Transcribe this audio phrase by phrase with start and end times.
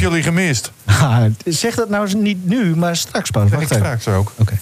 [0.00, 0.72] jullie gemist.
[0.84, 3.50] Ah, zeg dat nou eens niet nu, maar straks pas.
[3.50, 3.76] Wacht ik even.
[3.76, 4.32] straks ook.
[4.36, 4.58] Oké.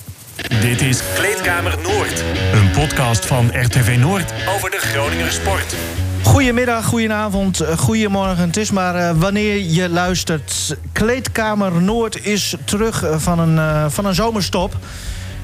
[0.61, 2.23] Dit is Kleedkamer Noord.
[2.53, 5.75] Een podcast van RTV Noord over de Groninger sport.
[6.23, 8.47] Goedemiddag, goedenavond, eh, goedemorgen.
[8.47, 10.77] Het is maar eh, wanneer je luistert.
[10.93, 14.77] Kleedkamer Noord is terug eh, van een, eh, van een zomerstop.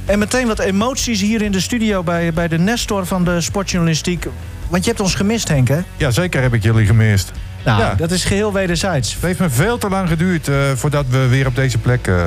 [0.07, 4.27] En meteen wat emoties hier in de studio bij, bij de Nestor van de sportjournalistiek.
[4.69, 5.79] Want je hebt ons gemist, Henk, hè?
[5.96, 7.32] Ja, zeker heb ik jullie gemist.
[7.64, 7.95] Nou, Ja.
[7.95, 9.14] dat is geheel wederzijds.
[9.14, 12.27] Het heeft me veel te lang geduurd eh, voordat we weer op deze plek eh,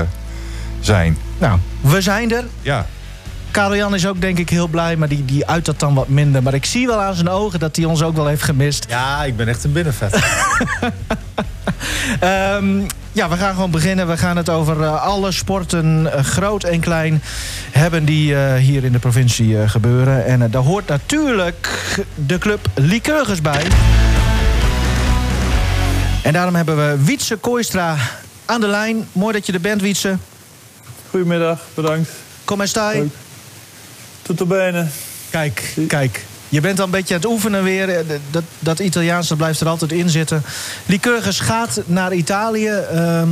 [0.80, 1.18] zijn.
[1.38, 2.44] Nou, we zijn er.
[2.62, 2.86] Ja,
[3.58, 6.44] Karel-Jan is ook denk ik heel blij, maar die, die uit dat dan wat minder.
[6.44, 8.86] Maar ik zie wel aan zijn ogen dat hij ons ook wel heeft gemist.
[8.90, 10.14] Ja, ik ben echt een binnenvet.
[12.20, 12.82] Ehm,
[13.12, 14.08] ja, we gaan gewoon beginnen.
[14.08, 17.22] We gaan het over eh, alle sporten, eh, groot en klein,
[17.72, 20.26] hebben die eh, hier in de provincie eh, gebeuren.
[20.26, 23.64] En daar hoort natuurlijk de club Lycurgus bij.
[26.24, 27.96] En daarom hebben we Wietse Kooistra
[28.46, 29.08] aan de lijn.
[29.12, 30.18] Mooi dat je er bent, Wietse.
[31.10, 32.10] Goedemiddag, bedankt.
[32.44, 33.12] Kom maar staan.
[34.36, 34.86] Tot bene.
[35.30, 36.26] Kijk, kijk.
[36.50, 37.90] Je bent al een beetje aan het oefenen weer.
[37.90, 40.44] Eh, Dat, dat Italiaans dat blijft er altijd in zitten.
[40.86, 42.70] Lycurgus gaat naar Italië.
[42.70, 43.30] Ehm,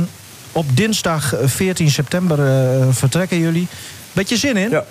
[0.52, 3.66] op dinsdag eh, 14 september eh, vertrekken jullie.
[4.12, 4.70] Beetje zin in?
[4.70, 4.84] Ja.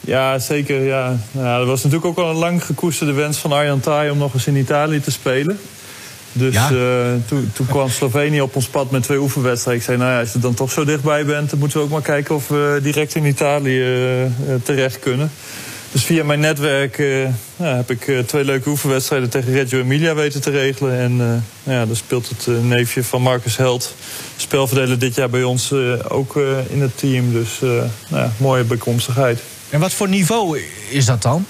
[0.00, 0.82] Ja, zeker.
[0.82, 1.16] Ja.
[1.32, 4.34] Nou, dat was natuurlijk ook al een lang gekoesterde wens van Arjan Thai om nog
[4.34, 5.58] eens in Italië te spelen.
[6.32, 6.70] Dus Ja.
[6.70, 9.82] eh, toen, toen kwam Slovenië op ons pad met twee oefenwedstrijden.
[9.82, 11.50] Ik zei, nou ja, als je dan toch zo dichtbij bent...
[11.50, 14.30] dan moeten we ook maar kijken of we direct in Italië eh, eh,
[14.62, 15.30] terecht kunnen.
[15.92, 16.98] Dus via mijn netwerk
[17.56, 19.30] ja, heb ik twee leuke oefenwedstrijden...
[19.30, 20.98] tegen Reggio Emilia weten te regelen.
[20.98, 21.40] En nou
[21.78, 23.94] ja, dan speelt het neefje van Marcus Held...
[24.36, 25.72] spelverdeler dit jaar bij ons
[26.08, 26.36] ook
[26.68, 27.32] in het team.
[27.32, 29.40] Dus nou ja, mooie bijkomstigheid.
[29.70, 31.46] En wat voor niveau is dat dan?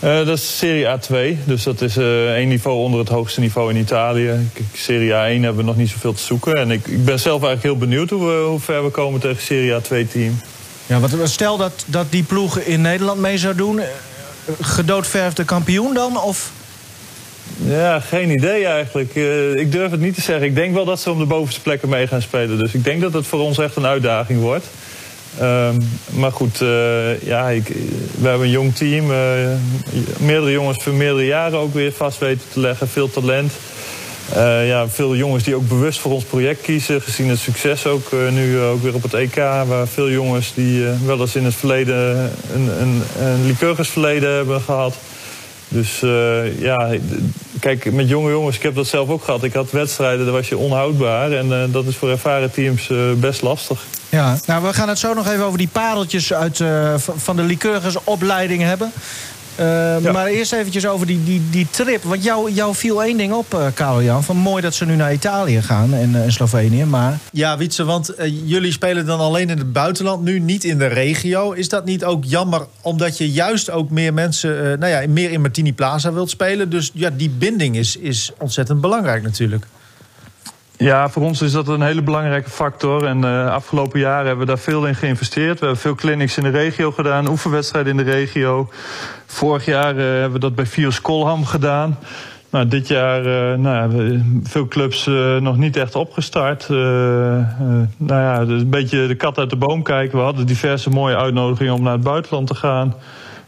[0.00, 3.70] Eh, dat is Serie A2, dus dat is eh één niveau onder het hoogste niveau
[3.70, 4.50] in Italië.
[4.72, 6.56] Serie A1 hebben we nog niet zoveel te zoeken.
[6.56, 9.42] En ik, ik ben zelf eigenlijk heel benieuwd hoe, we, hoe ver we komen tegen
[9.42, 10.40] Serie A2-team.
[10.86, 13.78] Ja, wat, stel dat, dat die ploeg in Nederland mee zou doen.
[13.78, 13.86] eh,
[14.60, 16.20] Gedoodverfde kampioen dan?
[16.20, 16.50] Of...
[17.64, 19.16] Ja, geen idee eigenlijk.
[19.16, 20.46] Eh, ik durf het niet te zeggen.
[20.46, 22.58] Ik denk wel dat ze om de bovenste plekken mee gaan spelen.
[22.58, 24.64] Dus ik denk dat het voor ons echt een uitdaging wordt.
[25.38, 25.80] Ehm,
[26.10, 27.68] maar goed, eh, ja, ik,
[28.20, 29.10] we hebben een jong team.
[29.10, 29.18] eh,
[30.18, 32.88] meerdere jongens voor meerdere jaren ook weer vast weten te leggen.
[32.88, 33.52] Veel talent.
[34.34, 37.02] Eh, ja, veel jongens die ook bewust voor ons project kiezen.
[37.02, 39.34] Gezien het succes ook nu ook weer op het EK.
[39.66, 44.60] Waar veel jongens die wel eens in het verleden een, een, een Lycurgus verleden hebben
[44.60, 44.94] gehad.
[45.68, 46.00] Dus
[46.58, 46.90] ja,
[47.60, 49.44] kijk, met jonge jongens, ik heb dat zelf ook gehad.
[49.44, 51.32] Ik had wedstrijden, daar was je onhoudbaar.
[51.32, 53.84] En eh, dat is voor ervaren teams eh, best lastig.
[54.08, 57.42] Ja, nou, we gaan het zo nog even over die pareltjes uit, eh, van de
[57.42, 58.92] Lycurgus opleiding hebben.
[59.54, 60.12] Eh, Ja.
[60.12, 62.02] Maar eerst eventjes over die, die, die trip.
[62.02, 64.24] Want jou, jou viel één ding op, eh Karel-Jan.
[64.24, 66.84] Van mooi dat ze nu naar Italië gaan en, eh, en Slovenië.
[66.84, 70.78] Maar Ja, Wietse, want eh, jullie spelen dan alleen in het buitenland nu, niet in
[70.78, 71.52] de regio.
[71.52, 75.40] Is dat niet ook jammer, omdat je juist ook meer mensen, nou ja, meer in
[75.40, 76.70] Martini Plaza wilt spelen?
[76.70, 79.66] Dus ja, die binding is, is ontzettend belangrijk natuurlijk.
[80.80, 83.04] Ja, voor ons is dat een hele belangrijke factor.
[83.04, 85.58] En de afgelopen jaren hebben we daar veel in geïnvesteerd.
[85.58, 88.68] We hebben veel clinics in de regio gedaan, oefenwedstrijden in de regio.
[89.26, 91.98] Vorig jaar eh, hebben we dat bij Fios Kolham gedaan.
[92.50, 96.66] Nou, dit jaar eh nou, veel clubs eh, nog niet echt opgestart.
[96.70, 97.46] Eh, eh,
[97.96, 100.18] nou ja, dus een beetje de kat uit de boom kijken.
[100.18, 102.94] We hadden diverse mooie uitnodigingen om naar het buitenland te gaan.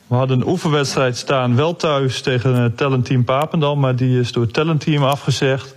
[0.06, 3.76] We hadden een oefenwedstrijd staan, wel thuis tegen het talentteam Papendal.
[3.76, 5.74] Maar die is door het talentteam afgezegd.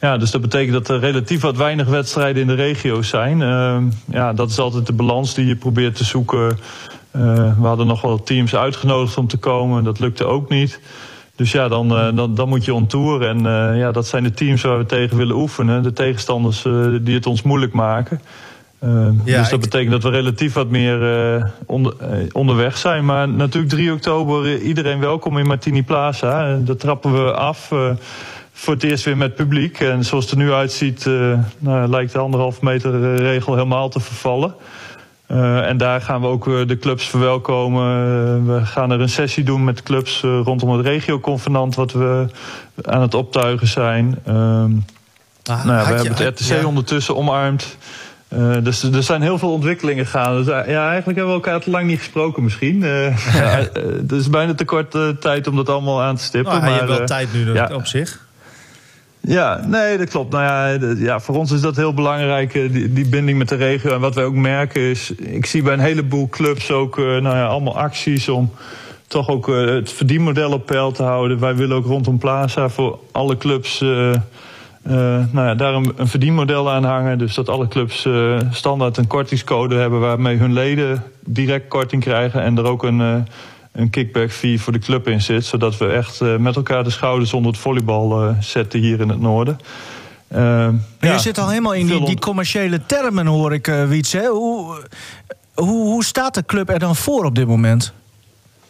[0.00, 3.42] Ja, dus dat betekent dat er relatief wat weinig wedstrijden in de regio zijn.
[3.42, 6.58] Ehm, ja, dat is altijd de balans die je probeert te zoeken.
[7.10, 7.22] Eh,
[7.58, 9.84] we hadden nog wel teams uitgenodigd om te komen.
[9.84, 10.80] Dat lukte ook niet.
[11.36, 13.22] Dus ja, dan, eh, dan, dan moet je on tour.
[13.22, 15.82] En eh, ja, dat zijn de teams waar we tegen willen oefenen.
[15.82, 16.62] De tegenstanders
[17.02, 18.20] die het ons moeilijk maken.
[18.80, 21.94] Ehm, Ja, dus dat betekent dat we relatief wat meer onder,
[22.32, 23.04] onderweg zijn.
[23.04, 26.58] Maar natuurlijk 3 oktober iedereen welkom in Martini Plaza.
[26.64, 27.72] Dat trappen we af
[28.60, 29.80] voor het eerst weer met publiek.
[29.80, 33.88] En zoals het er nu uitziet, eh, nou, lijkt de anderhalf meter eh, regel helemaal
[33.88, 34.54] te vervallen.
[35.26, 38.46] Eh, en daar gaan we ook de clubs verwelkomen.
[38.46, 41.74] We gaan er een sessie doen met clubs rondom het regioconvenant...
[41.74, 42.26] wat we
[42.82, 44.18] aan het optuigen zijn.
[44.24, 44.70] Ehm,
[45.44, 46.66] Ah, nou we je- hebben het RTC ja.
[46.66, 47.76] ondertussen omarmd.
[48.62, 50.44] Dus er zijn heel veel ontwikkelingen gaande.
[50.44, 52.82] Dus, ja, eigenlijk hebben we elkaar te lang niet gesproken misschien.
[54.02, 56.52] Het is bijna te kort tijd om dat allemaal aan te stippen.
[56.52, 57.70] Nou, je hebt maar, wel tijd nu ja.
[57.72, 58.28] op zich.
[59.30, 60.32] Ja, nee, dat klopt.
[60.32, 63.54] Nou ja, ja, voor ons is dat heel belangrijk, eh, die, die binding met de
[63.54, 63.92] regio.
[63.92, 67.36] En wat wij ook merken is, ik zie bij een heleboel clubs ook eh, nou
[67.36, 68.50] ja, allemaal acties om
[69.06, 71.38] toch ook eh, het verdienmodel op peil te houden.
[71.38, 73.80] Wij willen ook rondom Plaza voor alle clubs
[75.32, 77.18] nou ja, daar een, een, verdienmodel aan hangen.
[77.18, 78.08] Dus dat alle clubs
[78.50, 82.42] standaard een kortingscode hebben waarmee hun leden direct korting krijgen.
[82.42, 83.26] En er ook een,
[83.72, 85.44] een kickback fee voor de club in zit.
[85.44, 89.58] Zodat we echt met elkaar de schouders onder het volleybal zetten hier in het noorden.
[90.34, 90.68] Uh,
[91.00, 94.12] je zit al helemaal in die, die commerciële termen, hoor ik, uh, Wiets.
[94.12, 94.26] Hè?
[94.26, 94.82] Hoe,
[95.54, 97.92] hoe, hoe staat de club er dan voor op dit moment?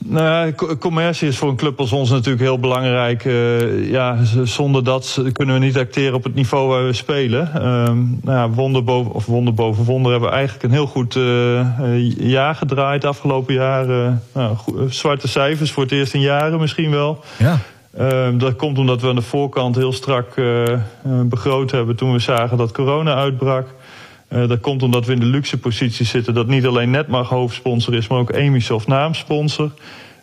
[0.05, 3.25] Nou commercie is voor een club als ons natuurlijk heel belangrijk.
[3.25, 7.50] Uh, ja, zonder dat kunnen we niet acteren op het niveau waar we spelen.
[7.55, 11.14] Uh, nou ja, wonder boven, of wonder boven wonder hebben we eigenlijk een heel goed
[11.14, 13.87] uh, jaar gedraaid afgelopen jaar.
[14.32, 14.56] Nou,
[14.88, 17.25] zwarte cijfers voor het eerst in jaren misschien wel.
[17.38, 17.58] Ja.
[17.96, 20.35] Ehm, dat komt omdat we aan de voorkant heel strak
[21.25, 23.67] begroot hebben toen we zagen dat corona uitbrak.
[24.32, 27.94] Uh, dat komt omdat we in de luxe positie zitten dat niet alleen Netmag hoofdsponsor
[27.94, 29.71] is, maar ook Emisoft naamsponsor.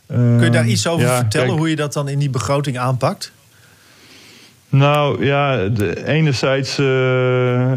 [0.07, 3.31] Kun je daar ehm, iets over vertellen hoe je dat dan in die begroting aanpakt?
[4.69, 7.71] Nou ja, de, enerzijds uh, uh,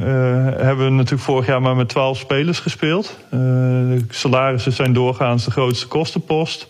[0.56, 3.16] hebben we natuurlijk vorig jaar maar met 12 spelers gespeeld.
[3.30, 6.66] de salarissen zijn doorgaans de grootste kostenpost.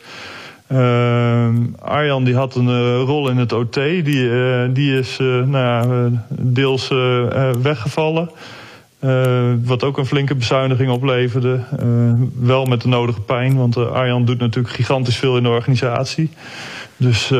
[0.66, 4.30] Ehm, Arjan die had een rol in het OT, die,
[4.72, 6.88] die is nou ja, deels
[7.62, 8.30] weggevallen.
[9.04, 11.60] Uh, wat ook een flinke bezuiniging opleverde.
[11.82, 15.48] Uh, wel met de nodige pijn, want uh, Arjan doet natuurlijk gigantisch veel in de
[15.48, 16.30] organisatie.
[16.96, 17.30] Dus,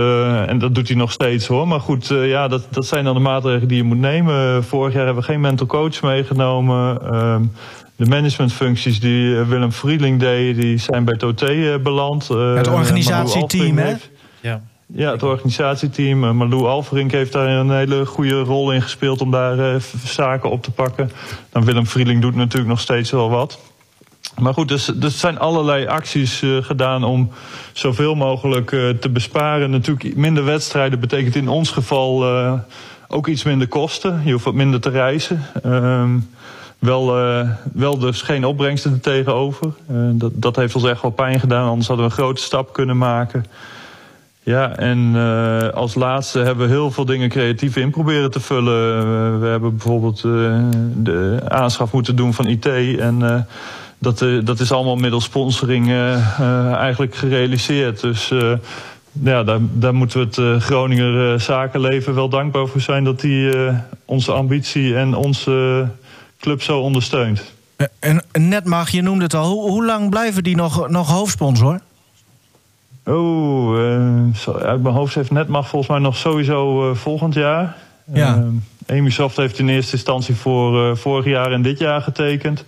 [0.47, 1.69] en dat doet hij nog steeds hoor.
[1.69, 4.65] Maar goed, ja, dat, dat zijn dan de maatregelen die je moet nemen.
[4.65, 7.03] Vorig jaar hebben we geen mental coach meegenomen.
[7.03, 7.43] Ehm,
[7.97, 12.29] de managementfuncties die Willem Vrieling deed, die zijn bij het OT beland.
[12.29, 13.95] het organisatieteam, hè?
[14.41, 14.63] Ja.
[14.93, 16.25] Ja, het organisatieteam.
[16.25, 20.51] Uh, Malou Alverink heeft daar een hele goede rol in gespeeld om daar uh, zaken
[20.51, 21.11] op te pakken.
[21.51, 23.59] Dan Willem Vrieling doet natuurlijk nog steeds wel wat.
[24.39, 27.31] Maar goed, dus, er zijn allerlei acties uh, gedaan om
[27.73, 28.69] zoveel mogelijk
[29.01, 29.71] te besparen.
[29.71, 32.25] Natuurlijk, minder wedstrijden betekent in ons geval
[33.09, 34.21] ook iets minder kosten.
[34.25, 35.43] Je hoeft wat minder te reizen.
[35.63, 36.19] Ehm,
[36.79, 37.07] wel,
[37.73, 39.73] wel dus geen opbrengsten er tegenover.
[40.13, 42.99] dat, dat heeft ons echt wel pijn gedaan, anders hadden we een grote stap kunnen
[42.99, 43.45] maken.
[44.43, 48.97] Ja, en uh, als laatste hebben we heel veel dingen creatief in proberen te vullen.
[48.97, 50.59] Uh, we hebben bijvoorbeeld uh,
[50.97, 52.67] de aanschaf moeten doen van IT.
[52.99, 53.47] En
[53.99, 55.91] dat, dat is allemaal middels sponsoring
[56.75, 58.01] eigenlijk gerealiseerd.
[58.01, 58.33] Dus
[59.13, 63.05] ja, daar, daar moeten we het Groninger zakenleven wel dankbaar voor zijn...
[63.05, 63.53] dat die
[64.05, 65.87] onze ambitie en onze
[66.39, 67.43] club zo ondersteunt.
[67.99, 69.51] En net mag, je noemde het al.
[69.51, 71.81] Hoe, hoe lang blijven die nog, nog hoofdsponsor?
[73.05, 77.77] Oh, uh, uit mijn hoofd heeft Netmag volgens mij nog sowieso uh, volgend jaar.
[78.13, 78.37] Ja.
[78.37, 78.47] Uh,
[78.87, 82.65] Emisoft heeft in eerste instantie voor vorig jaar en dit jaar getekend.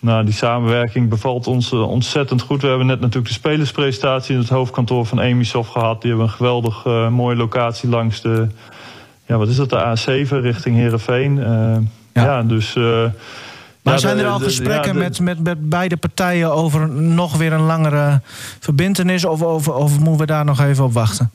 [0.00, 2.62] Nou, die samenwerking bevalt ons ontzettend goed.
[2.62, 6.00] We hebben net natuurlijk de spelerspresentatie in het hoofdkantoor van Emisoft gehad.
[6.00, 8.46] Die hebben een geweldig mooie locatie langs de,
[9.26, 11.36] ja, wat is dat, de A7 richting Heerenveen.
[12.12, 12.24] ja.
[12.24, 12.76] ja, dus
[13.88, 18.20] maar zijn er al gesprekken met, met, met beide partijen over nog weer een langere
[18.60, 19.24] verbindenis?
[19.24, 21.30] Of, of, of moeten we daar nog even op wachten?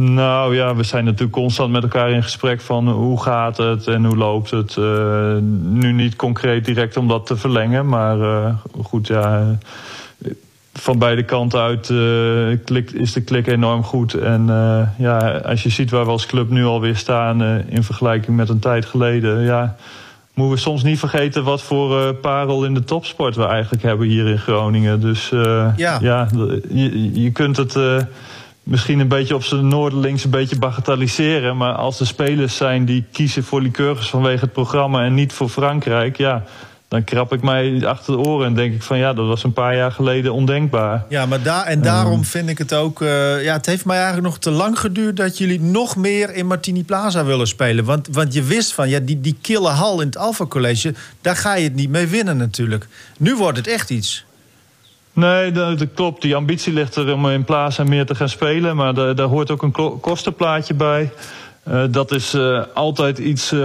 [0.00, 4.04] Nou ja, we zijn natuurlijk constant met elkaar in gesprek van hoe gaat het en
[4.04, 4.76] hoe loopt het.
[4.76, 8.48] Uh, nu niet concreet direct om dat te verlengen, maar uh,
[8.82, 9.58] goed, ja.
[10.72, 14.14] Van beide kanten uit uh, klikt, is de klik enorm goed.
[14.14, 14.46] En
[14.98, 18.58] ja, als je ziet waar we als club nu alweer staan in vergelijking met een
[18.58, 19.76] tijd geleden, ja
[20.38, 24.06] moeten we soms niet vergeten wat voor uh, parel in de topsport we eigenlijk hebben
[24.06, 25.00] hier in Groningen.
[25.00, 25.98] Dus uh, ja.
[26.00, 26.28] ja,
[26.68, 27.98] je, je kunt het uh,
[28.62, 31.56] misschien een beetje op zijn noorderlinks een beetje bagatelliseren.
[31.56, 35.48] Maar als er spelers zijn die kiezen voor Lycurgus vanwege het programma en niet voor
[35.48, 36.44] Frankrijk, ja,
[36.88, 39.52] dan krap ik mij achter de oren en denk ik van ja, dat was een
[39.52, 41.04] paar jaar geleden ondenkbaar.
[41.08, 42.22] Ja, maar daar en daarom ehm.
[42.22, 43.00] vind ik het ook.
[43.00, 46.46] Uh, ja, het heeft mij eigenlijk nog te lang geduurd dat jullie nog meer in
[46.46, 47.84] Martini Plaza willen spelen.
[47.84, 51.36] Want, want je wist van ja, die, die kille hal in het Alpha College, daar
[51.36, 52.86] ga je het niet mee winnen natuurlijk.
[53.18, 54.24] Nu wordt het echt iets.
[55.12, 56.22] Nee, dat, dat klopt.
[56.22, 58.76] Die ambitie ligt er om in Plaza meer te gaan spelen.
[58.76, 61.10] Maar daar, daar hoort ook een kostenplaatje bij.
[61.70, 63.60] Uh, dat is uh, altijd iets uh,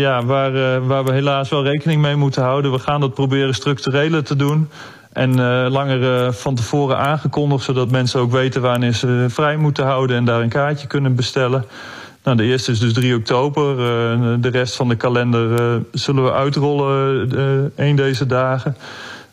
[0.00, 2.72] ja, waar, waar we helaas wel rekening mee moeten houden.
[2.72, 4.68] We gaan dat proberen structureler te doen.
[5.12, 10.24] En langer van tevoren aangekondigd, zodat mensen ook weten wanneer ze vrij moeten houden en
[10.24, 11.64] daar een kaartje kunnen bestellen.
[12.24, 13.76] Nou, de eerste is dus 3 oktober.
[14.40, 18.76] de rest van de kalender zullen we uitrollen een deze dagen.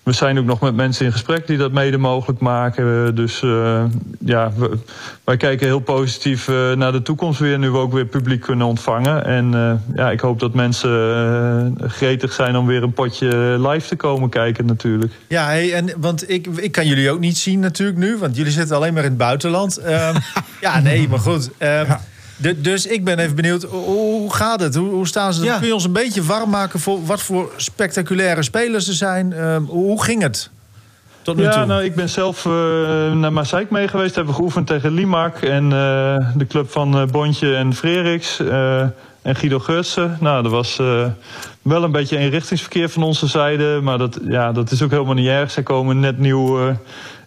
[0.08, 3.16] We zijn ook nog met mensen in gesprek die dat mede mogelijk maken.
[3.16, 3.84] Dus uh,
[4.20, 4.78] ja, we,
[5.24, 7.60] wij kijken heel positief uh, naar de toekomst weer.
[7.60, 9.26] Nu we ook weer publiek kunnen ontvangen.
[9.26, 13.28] En uh, ja, ik hoop dat mensen gretig zijn om weer een potje
[13.60, 15.14] live te komen kijken natuurlijk.
[15.28, 18.18] Ja, hey, en, want ik, ik kan jullie ook niet zien natuurlijk nu.
[18.18, 19.78] Want jullie zitten alleen maar in het buitenland.
[19.78, 20.16] Ehm,
[20.62, 21.50] ja, nee, maar goed.
[21.58, 22.02] Ehm, ja.
[22.38, 24.76] De, dus ik ben even benieuwd, hoe, gaat het?
[24.76, 25.44] Hoe, hoe staan ze?
[25.44, 25.58] Ja.
[25.58, 29.34] Kun je ons een beetje warm maken voor wat voor spectaculaire spelers er zijn?
[29.34, 30.50] Ehm, hoe, ging het
[31.22, 31.52] tot nu toe?
[31.52, 32.52] Ja, nou, ik ben zelf eh,
[33.12, 34.16] naar Maaseik mee geweest.
[34.16, 38.40] Hebben we geoefend tegen Limak en eh, de club van eh, Bontje en Freriks
[39.22, 40.18] en Guido Gutsen.
[40.20, 40.78] Nou, er was
[41.62, 43.80] wel een beetje eenrichtingsverkeer van onze zijde.
[43.84, 45.52] Maar dat, ja, dat is ook helemaal niet erg.
[45.52, 46.76] Zij komen net nieuw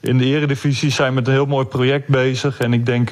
[0.00, 2.59] in de eredivisie, zijn met een heel mooi project bezig.
[2.59, 3.11] En ik denk,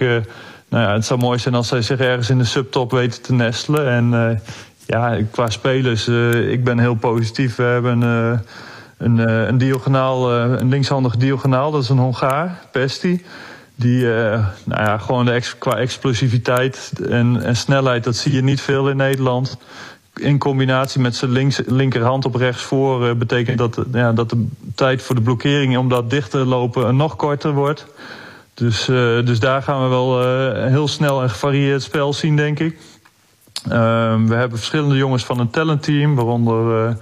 [0.69, 3.33] nou ja, het zou mooi zijn als zij zich ergens in de subtop weten te
[3.33, 3.89] nestelen.
[3.89, 4.39] En eh,
[4.87, 7.57] ja, qua spelers, eh, ik ben heel positief.
[7.57, 8.03] We hebben...
[8.03, 8.39] eh,
[8.99, 13.25] een, een diagonaal, een linkshandig diagonaal, dat is een Hongaar, Pesti.
[13.75, 14.05] Die,
[14.65, 18.89] nou ja, gewoon de ex- qua explosiviteit en, en snelheid, dat zie je niet veel
[18.89, 19.57] in Nederland.
[20.15, 25.03] In combinatie met zijn links, linkerhand op rechts voor, betekent dat, ja, dat de tijd
[25.03, 27.87] voor de blokkering om dat dicht te lopen nog korter wordt.
[28.59, 32.59] Dus, eh, dus daar gaan we wel eh, heel snel en gevarieerd spel zien, denk
[32.59, 32.79] ik.
[33.69, 36.97] Ehm, we hebben verschillende jongens van een talentteam, waaronder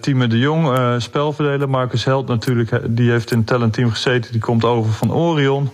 [0.00, 1.68] Tieme de Jong, eh, spelverdeler.
[1.68, 4.32] Marcus Held natuurlijk, die heeft in het talentteam gezeten.
[4.32, 5.70] Die komt over van Orion.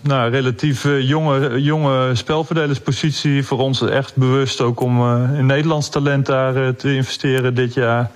[0.00, 3.44] Nou, relatief jonge, jonge spelverdelerspositie.
[3.44, 8.10] Voor ons echt bewust ook om in Nederlands talent daar te investeren dit jaar.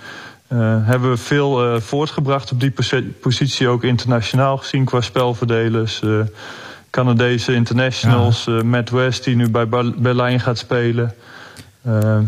[0.49, 6.01] Eh, hebben we veel eh, voortgebracht op die posi- positie, ook internationaal gezien qua spelverdelers.
[6.03, 6.11] Eh,
[6.91, 11.15] Canadese internationals, eh, Matt West die nu bij Ber- Berlijn gaat spelen.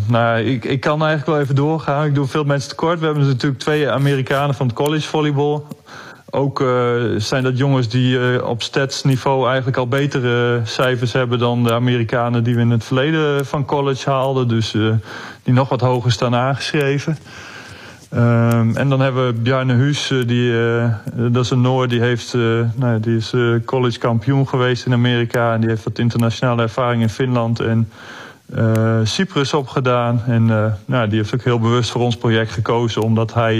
[0.06, 2.06] Nou, ik, ik kan eigenlijk wel even doorgaan.
[2.06, 2.98] Ik doe veel mensen tekort.
[2.98, 5.66] We hebben natuurlijk twee Amerikanen van het college volleybal.
[6.30, 6.64] Ook
[7.16, 12.54] zijn dat jongens die op statsniveau eigenlijk al betere cijfers hebben dan de Amerikanen die
[12.54, 14.48] we in het verleden van college haalden.
[14.48, 14.70] Dus
[15.42, 17.18] die nog wat hoger staan aangeschreven.
[18.10, 22.00] Ehm, en dan hebben we Bjarne Huus, eh, die, eh, dat is een Noor, die,
[22.00, 22.40] heeft, eh,
[22.74, 25.54] nou, die is college kampioen geweest in Amerika.
[25.54, 27.88] En die heeft wat internationale ervaring in Finland en
[29.04, 30.22] Cyprus opgedaan.
[30.26, 30.44] En
[30.84, 33.56] nou, die heeft ook heel bewust voor ons project gekozen, omdat hij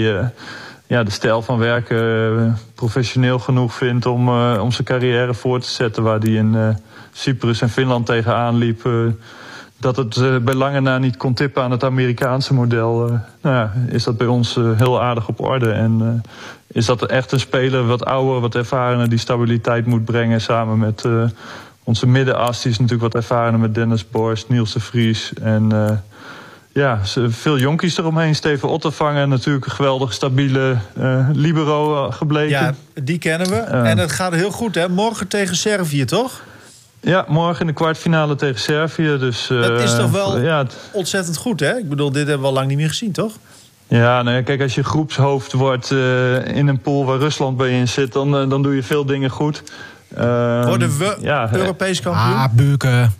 [0.87, 4.29] ja, de stijl van werken professioneel genoeg vindt om,
[4.59, 6.03] om zijn carrière voor te zetten.
[6.03, 6.77] Waar hij in
[7.11, 8.89] Cyprus en Finland tegenaan liep.
[9.81, 13.07] Dat het eh, bij lange na niet kon tippen aan het Amerikaanse model.
[13.07, 15.71] eh, nou ja, is dat bij ons eh, heel aardig op orde.
[15.71, 16.23] En
[16.67, 21.05] is dat echt een speler wat ouder, wat ervarener, die stabiliteit moet brengen samen met
[21.83, 22.61] onze middenas.
[22.61, 25.71] Die is natuurlijk wat ervarener met Dennis Borst, Niels de Vries en
[26.71, 28.35] ja, veel jonkies eromheen.
[28.35, 30.77] Steven Ottervanger, natuurlijk een geweldig stabiele
[31.33, 32.49] libero gebleken.
[32.49, 33.57] Ja, die kennen we.
[33.57, 34.89] En het gaat heel goed, hè?
[34.89, 36.41] Morgen tegen Servië, toch?
[37.01, 39.17] Ja, morgen in de kwartfinale tegen Servië.
[39.19, 41.77] Dus, Dat is eh, toch wel- Ja, het- Ontzettend goed, hè?
[41.77, 43.33] Ik bedoel, dit hebben we al lang niet meer gezien, toch?
[43.87, 47.71] Ja, nou ja, kijk, als je groepshoofd wordt eh, in een pool waar Rusland bij
[47.79, 49.63] in zit, dan, eh, dan doe je veel dingen goed.
[50.15, 52.35] Ehm, Worden we ja, Europees kampioen?
[52.35, 53.13] Ah, Buken.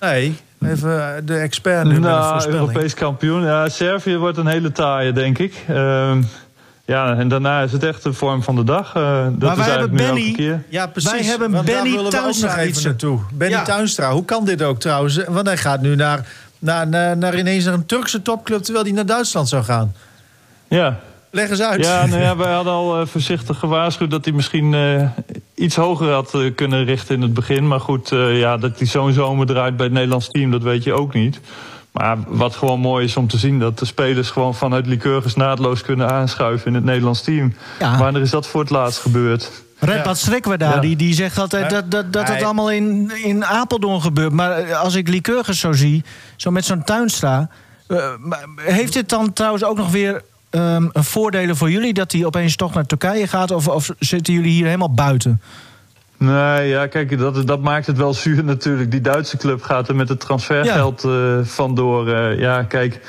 [0.00, 0.36] Nee,
[0.66, 2.60] even de expert nu nou, voorspelling.
[2.68, 3.42] Europees kampioen.
[3.42, 5.54] Ja, Servië wordt een hele taaie, denk ik.
[6.84, 8.94] Ja, en daarna is het echt de vorm van de dag.
[8.94, 10.62] Eh, dat wij is hebben Benny- keer.
[10.68, 11.10] Ja, precies.
[11.10, 13.20] Wij hebben Want Benny willen we ook Tuinstra nog even iets- naartoe.
[13.32, 13.62] Benny Ja.
[13.62, 15.20] Tuinstra, hoe kan dit ook trouwens?
[15.28, 16.26] Want hij gaat nu naar,
[16.58, 18.62] naar, naar, naar ineens naar een Turkse topclub...
[18.62, 19.94] terwijl hij naar Duitsland zou gaan.
[20.68, 20.98] Ja,
[21.30, 21.84] Leg eens uit.
[21.84, 25.08] Ja, nou ja, wij hadden al eh, voorzichtig gewaarschuwd dat hij misschien eh,
[25.54, 27.68] iets hoger had kunnen richten in het begin.
[27.68, 30.84] Maar goed, eh, ja, dat hij zo'n zomer draait bij het Nederlands team, dat weet
[30.84, 31.40] je ook niet.
[31.92, 35.82] Maar wat gewoon mooi is om te zien, dat de spelers gewoon vanuit Lycurgus naadloos
[35.82, 37.54] kunnen aanschuiven in het Nederlands team.
[37.78, 37.98] Ja.
[37.98, 39.50] Wanneer is dat voor het laatst gebeurd?
[39.78, 40.80] Redbad Strikker daar, Ja.
[40.80, 44.32] die, die zegt altijd dat, dat, dat het allemaal in, in Apeldoorn gebeurt.
[44.32, 46.04] Maar eh, als ik Lycurgus zo zie,
[46.36, 47.48] zo met zo'n tuinstra...
[47.86, 47.96] eh,
[48.56, 51.92] heeft dit dan trouwens ook nog weer ehm, een voordelen voor jullie...
[51.92, 53.50] dat hij opeens toch naar Turkije gaat?
[53.50, 55.40] Of, of zitten jullie hier helemaal buiten?
[56.22, 58.90] Nee, ja, kijk, dat, dat maakt het wel zuur natuurlijk.
[58.90, 62.08] Die Duitse club gaat er met het transfergeld eh, vandoor.
[62.08, 63.00] Eh, ja, kijk,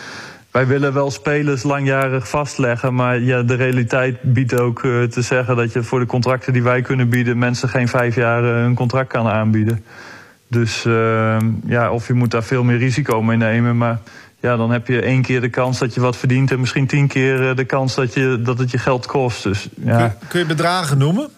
[0.52, 2.94] wij willen wel spelers langjarig vastleggen.
[2.96, 6.64] Maar ja, de realiteit biedt ook eh, te zeggen dat je voor de contracten die
[6.64, 7.38] wij kunnen bieden...
[7.38, 9.84] mensen geen vijf jaar een contract kan aanbieden.
[10.48, 13.78] Dus eh, ja, of je moet daar veel meer risico mee nemen.
[13.78, 14.00] Maar
[14.40, 16.52] ja, dan heb je één keer de kans dat je wat verdient...
[16.52, 19.44] en misschien tien keer de kans dat, je, dat het je geld kost.
[19.44, 19.98] Dus ja...
[19.98, 21.30] Kun, kun je bedragen noemen?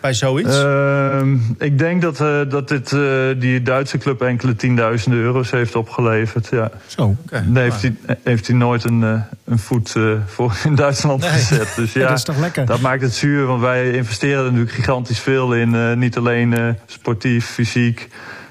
[0.00, 0.62] Bij zoiets?
[0.62, 3.00] Ehm, ik denk dat, eh, dat dit, eh,
[3.38, 6.48] die Duitse club enkele tienduizenden euro's heeft opgeleverd.
[6.50, 6.70] Ja.
[6.86, 7.16] Zo.
[7.24, 11.20] Oké, Nee, heeft, hij, heeft hij nooit een, eh, een voet eh, voor in Duitsland
[11.20, 11.30] Nee.
[11.30, 11.72] gezet.
[11.76, 12.66] Dus ja, dat is toch lekker?
[12.66, 15.74] dat maakt het zuur, want wij investeren er natuurlijk gigantisch veel in.
[15.74, 18.08] eh, niet alleen eh, sportief, fysiek,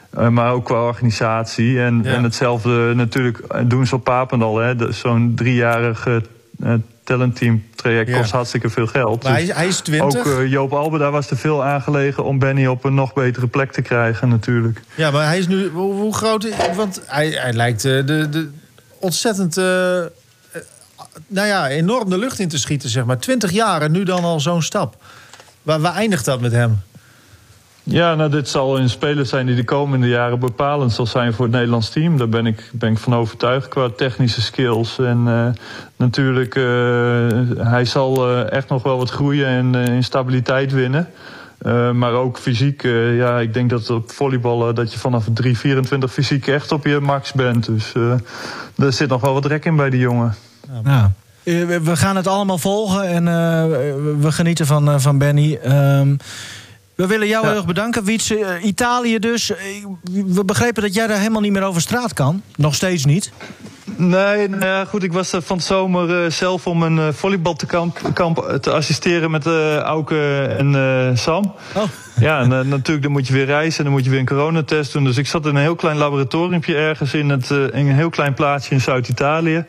[0.10, 1.80] eh, maar ook qua organisatie.
[1.82, 2.14] En, Ja.
[2.14, 4.62] en hetzelfde natuurlijk doen ze op Papendal.
[4.90, 6.24] Zo'n driejarige
[6.64, 6.74] eh,
[7.08, 8.18] talentteam traject Ja.
[8.20, 9.24] kost hartstikke veel geld.
[9.24, 10.20] Maar Dus hij, hij is 20.
[10.20, 13.48] ook eh, Joop Albe, daar was er veel aangelegen om Benny op een nog betere
[13.48, 14.82] plek te krijgen natuurlijk.
[14.96, 15.68] Ja, maar hij is nu...
[15.70, 16.44] Hoe, hoe groot...
[16.46, 18.50] is- Want hij, hij lijkt eh, de, de,
[19.00, 19.58] ontzettend...
[19.58, 19.64] eh,
[21.28, 23.20] nou ja, enorm de lucht in te schieten, zeg maar.
[23.20, 24.96] 20 jaar en nu dan al zo'n stap.
[25.64, 26.82] Waar, waar eindigt dat met hem?
[27.90, 31.46] Ja, nou, dit zal een speler zijn die de komende jaren bepalend zal zijn voor
[31.46, 32.18] het Nederlands team.
[32.18, 35.00] Daar ben ik, ben ik van overtuigd qua technische skills.
[35.00, 35.48] En eh,
[35.96, 36.64] natuurlijk, eh,
[37.68, 41.08] hij zal eh, echt nog wel wat groeien en eh, in stabiliteit winnen.
[41.58, 45.58] Eh, maar ook fysiek, eh, ja, ik denk dat op volleyballen dat je vanaf 3,
[45.58, 47.66] 24 fysiek echt op je max bent.
[47.66, 48.12] Dus eh
[48.86, 50.36] er zit nog wel wat rek in bij die jongen.
[50.84, 51.12] Ja.
[51.44, 53.66] Eh, we- We gaan het allemaal volgen en eh,
[54.20, 55.60] we genieten van, eh, van Benny.
[55.64, 56.16] Ehm,
[56.98, 57.48] we willen jou Ja.
[57.50, 58.04] heel erg bedanken.
[58.04, 59.52] Wietse, eh, Italië dus.
[59.52, 59.58] Eh,
[60.26, 62.42] We begrepen dat jij daar helemaal niet meer over straat kan.
[62.56, 63.32] Nog steeds niet.
[63.96, 65.04] Nee, nou ja, goed.
[65.04, 69.32] Ik was er van de zomer eh, zelf om een eh, volleybalkamp kamp te assisteren
[69.32, 71.54] met eh Auke en eh, Sam.
[71.76, 71.84] Oh.
[72.20, 74.26] Ja, en eh, natuurlijk dan moet je weer reizen en dan moet je weer een
[74.26, 75.04] coronatest doen.
[75.04, 78.10] Dus ik zat in een heel klein laboratoriumpje ergens in, het, eh, in een heel
[78.10, 79.66] klein plaatsje in Zuid-Italië.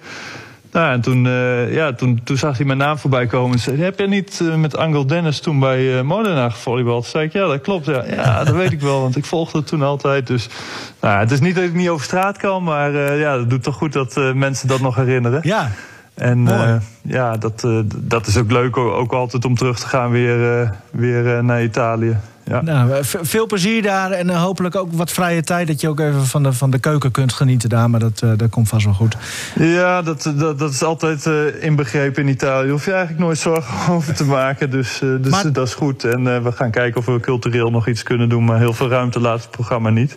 [0.78, 3.82] Nou, en toen, eh, ja, toen, toen zag hij mijn naam voorbij komen en zei...
[3.82, 7.02] heb jij niet eh, met Angel Dennis toen bij eh Modena gevolleybald?
[7.02, 7.86] Toen zei ik, ja, dat klopt.
[7.86, 10.26] Ja, ja dat weet ik wel, want ik volgde het toen altijd.
[10.26, 10.48] Dus
[11.00, 12.62] nou, het is niet dat ik niet over straat kan...
[12.62, 15.40] maar ja, het doet toch goed dat mensen dat nog herinneren.
[15.42, 15.70] Ja.
[16.14, 16.48] En
[17.02, 17.66] ja, dat,
[17.96, 22.16] dat is ook leuk ook altijd om terug te gaan weer, weer naar Italië.
[22.48, 22.62] Ja.
[22.62, 25.66] Nou, eh, veel plezier daar en eh, hopelijk ook wat vrije tijd.
[25.66, 27.90] Dat je ook even van de, van de keuken kunt genieten daar.
[27.90, 29.16] Maar dat, eh, dat komt vast wel goed.
[29.54, 31.26] Ja, dat, dat, dat is altijd
[31.60, 32.70] inbegrepen in Italië.
[32.70, 34.70] Hoef je eigenlijk nooit zorgen over te maken.
[34.70, 36.04] Dus, dus Maar- dat is goed.
[36.04, 38.44] En we gaan kijken of we cultureel nog iets kunnen doen.
[38.44, 40.16] Maar heel veel ruimte laat het programma niet.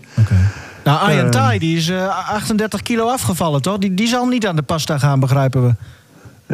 [0.84, 1.32] Nou, Arjen Ehm.
[1.32, 3.78] Tai die is eh, 38 kilo afgevallen, toch?
[3.78, 5.74] Die, die zal niet aan de pasta gaan, begrijpen we.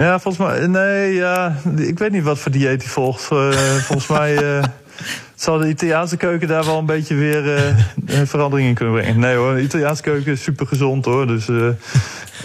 [0.02, 0.68] Ja, volgens mij...
[0.68, 3.22] Nee, ja, ik weet niet wat voor dieet hij volgt.
[3.22, 4.38] Volgens mij...
[4.98, 5.04] eh,
[5.36, 7.64] zal de Italiaanse keuken daar wel een beetje weer eh,
[8.06, 9.20] een verandering in kunnen brengen?
[9.20, 11.28] Nee hoor, de Italiaanse keuken is super gezond hoor.
[11.28, 11.56] Dus eh,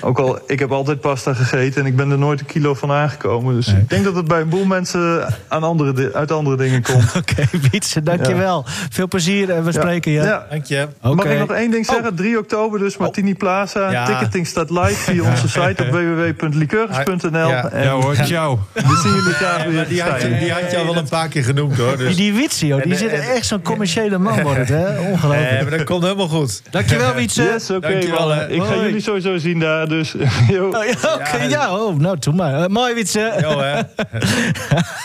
[0.01, 2.91] ook al, ik heb altijd pasta gegeten en ik ben er nooit een kilo van
[2.91, 3.55] aangekomen.
[3.55, 7.17] Dus ik denk dat het bij een boel mensen aan andere uit andere dingen komt.
[7.21, 8.65] Oké, Wietse, dankjewel.
[8.91, 10.21] Veel plezier en we spreken je.
[10.21, 10.47] Ja.
[10.51, 10.89] Dank je.
[11.01, 12.15] Mag ik nog één ding zeggen?
[12.15, 13.91] 3 oktober dus Martini Plaza.
[13.91, 14.07] Ja.
[14.07, 17.49] Ticketing staat live via onze site op www.liqueurs.nl.
[17.49, 17.69] Ja.
[17.69, 18.59] En Ja hoor, ciao.
[18.73, 19.89] we zien jullie graag weer.
[19.89, 21.97] Die had, je, die had je al wel een paar keer genoemd hoor.
[21.97, 22.17] Die, Dus.
[22.17, 24.99] die Joh, die zit echt zo'n commerciële man wordt het, hè?
[25.11, 25.51] Ongelooflijk.
[25.51, 26.63] Nee, maar dat komt helemaal goed.
[26.71, 27.43] Dankjewel, Wietse.
[27.43, 27.89] Yes, oké.
[27.91, 29.89] Dankjewel, ik ga jullie sowieso zien daar.
[29.89, 30.15] Dus,
[30.49, 30.69] yo.
[30.69, 32.63] Oh, ja, oké, ja, oh, nou, doe maar.
[32.63, 33.33] Eh, mooi, Wietse.
[33.41, 33.81] Jo, hè.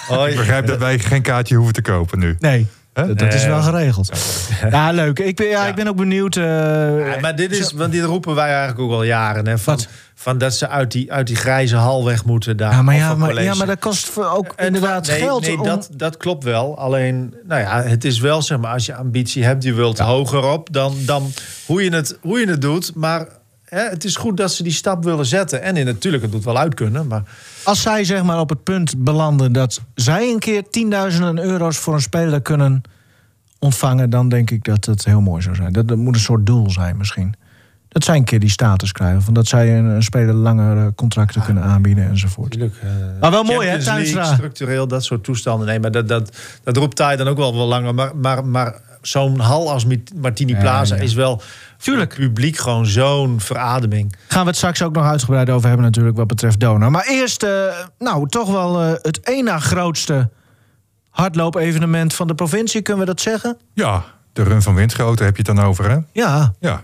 [0.15, 0.31] Hoi.
[0.31, 2.35] Ik begrijp dat wij geen kaartje hoeven te kopen nu.
[2.39, 3.13] Nee, Hè?
[3.13, 4.11] dat, is wel geregeld.
[4.71, 5.19] Ja, leuk.
[5.19, 6.35] Ik ben, ja, ik ben ook benieuwd.
[6.35, 9.47] eh, Ja, maar dit is, want dit roepen wij eigenlijk ook al jaren.
[9.47, 9.87] Hè, van, Wat?
[10.19, 12.71] Van dat ze uit die, uit die grijze hal weg moeten daar.
[12.71, 13.45] ja, maar, ja, maar, college.
[13.47, 15.41] ja, maar dat kost voor ook En inderdaad nee, geld.
[15.41, 16.77] Nee, om- dat, dat klopt wel.
[16.77, 20.43] Alleen, nou ja, het is wel zeg maar, als je ambitie hebt, je wilt hoger
[20.43, 21.31] op, dan, dan
[21.65, 22.95] hoe, je het, hoe je het doet.
[22.95, 23.27] Maar
[23.65, 25.61] hè, het is goed dat ze die stap willen zetten.
[25.61, 27.07] En in, natuurlijk, het moet wel uit kunnen.
[27.07, 27.23] Maar
[27.63, 31.93] Als zij zeg maar op het punt belanden dat zij een keer tienduizenden euro's voor
[31.93, 32.81] een speler kunnen
[33.59, 35.73] ontvangen, dan denk ik dat het heel mooi zou zijn.
[35.73, 37.33] Dat, dat moet een soort doel zijn misschien.
[37.97, 39.21] Dat zij een keer die status krijgen.
[39.21, 42.49] Van dat zij een, een speler langere contracten kunnen aanbieden enzovoort.
[42.49, 42.75] natuurlijk.
[42.81, 42.89] eh,
[43.21, 45.67] Maar wel mooi, hè, League, structureel, dat soort toestanden.
[45.67, 47.93] Nee, maar dat, dat, dat roept hij dan ook wel wel langer.
[47.95, 51.01] Maar, maar, maar zo'n hal als Martini Plaza ja.
[51.01, 51.41] is wel
[51.77, 52.13] Tuurlijk.
[52.13, 54.15] voor het publiek gewoon zo'n verademing.
[54.27, 56.89] Gaan we het straks ook nog uitgebreid over hebben natuurlijk wat betreft Dona.
[56.89, 57.49] Maar eerst, eh,
[57.99, 60.29] nou, toch wel eh, het één na grootste
[61.09, 63.57] hardloopevenement van de provincie, kunnen we dat zeggen?
[63.73, 65.97] Ja, de run van Winschoten heb je het dan over, hè?
[66.11, 66.81] Ja, Ja,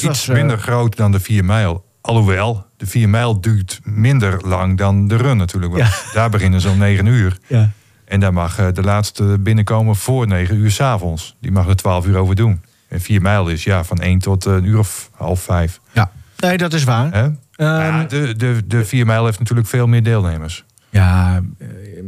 [0.00, 0.28] het iets was...
[0.28, 1.84] eh, minder groot dan de 4 mijl.
[2.00, 5.76] Alhoewel, de 4 mijl duurt minder lang dan de run natuurlijk.
[5.76, 5.88] Ja.
[6.12, 7.38] Daar beginnen ze om 9 uur.
[7.46, 7.70] ja.
[8.04, 11.36] En daar mag eh, de laatste binnenkomen voor 9 uur s'avonds.
[11.40, 12.62] Die mag er 12 uur over doen.
[12.88, 15.80] En 4 mijl is ja, van 1 tot eh, een uur of half 5.
[15.92, 17.12] ja, nee, dat is waar.
[17.12, 20.64] Ehm, ja, de, de, de 4 mijl heeft natuurlijk veel meer deelnemers.
[20.90, 21.40] Ja,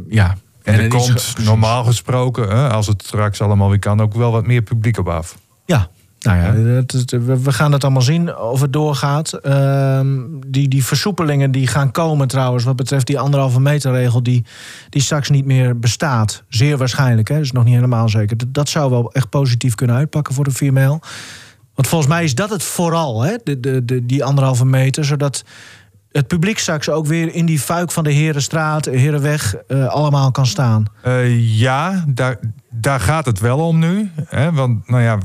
[0.09, 0.35] ja.
[0.63, 0.99] En, er het is-
[1.33, 5.07] komt normaal gesproken, als het straks allemaal weer kan, ook wel wat meer publiek op
[5.09, 5.37] af.
[5.65, 5.87] Ja,
[6.19, 7.05] nou ja, is-
[7.43, 9.33] we gaan het allemaal zien of het doorgaat.
[9.33, 14.45] Ehm, die, die versoepelingen die gaan komen trouwens, wat betreft die anderhalve meter regel, die,
[14.89, 16.43] die straks niet meer bestaat.
[16.49, 18.37] Zeer waarschijnlijk, hè, dat is nog niet helemaal zeker.
[18.47, 21.01] Dat, zou wel echt positief kunnen uitpakken voor de 4 mijl.
[21.75, 25.43] Want volgens mij is dat het vooral, hè, de, de, de, die anderhalve meter, zodat
[26.11, 30.45] het publiek straks ook weer in die fuik van de Herenstraat, Herenweg, eh, allemaal kan
[30.45, 30.85] staan.
[31.01, 34.11] Eh, ja, daar, daar gaat het wel om nu.
[34.25, 34.51] Hè?
[34.51, 35.17] Want nou ja,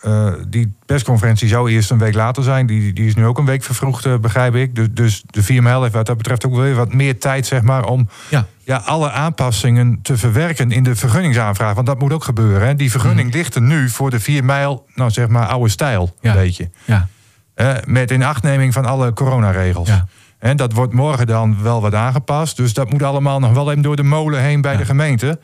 [0.00, 2.66] eh, die persconferentie zou eerst een week later zijn.
[2.66, 4.74] Die, die is nu ook een week vervroegd, eh, begrijp ik.
[4.74, 7.62] Dus, dus de 4 mijl heeft wat dat betreft ook weer wat meer tijd, zeg
[7.62, 8.46] maar, om Ja.
[8.64, 11.74] ja, alle aanpassingen te verwerken in de vergunningsaanvraag.
[11.74, 12.66] Want dat moet ook gebeuren.
[12.66, 12.74] Hè.
[12.74, 16.30] Die vergunning ligt er nu voor de 4 mijl, nou zeg maar, oude stijl, Ja.
[16.30, 16.70] een beetje.
[16.84, 17.08] Ja.
[17.54, 19.88] Hè, met inachtneming van alle coronaregels.
[19.88, 20.06] Ja.
[20.38, 22.56] En dat wordt morgen dan wel wat aangepast.
[22.56, 25.40] Dus dat moet allemaal nog wel even door de molen heen bij de gemeente.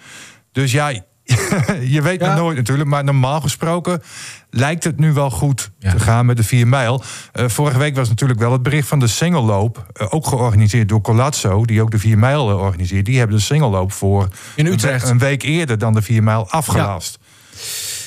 [0.53, 0.93] Dus ja,
[1.95, 2.29] je weet Ja.
[2.29, 2.89] het nooit natuurlijk.
[2.89, 4.03] Maar normaal gesproken
[4.51, 5.91] lijkt het nu wel goed Ja.
[5.91, 7.03] te gaan met de 4 mijl.
[7.33, 9.87] Eh, vorige week was natuurlijk wel het bericht van de singelloop.
[9.93, 13.05] eh, ook georganiseerd door Colazzo, die ook de 4 mijl eh, organiseert.
[13.07, 15.09] Die hebben de singelloop voor In een Utrecht.
[15.09, 17.19] een week eerder dan de 4 mijl afgelast.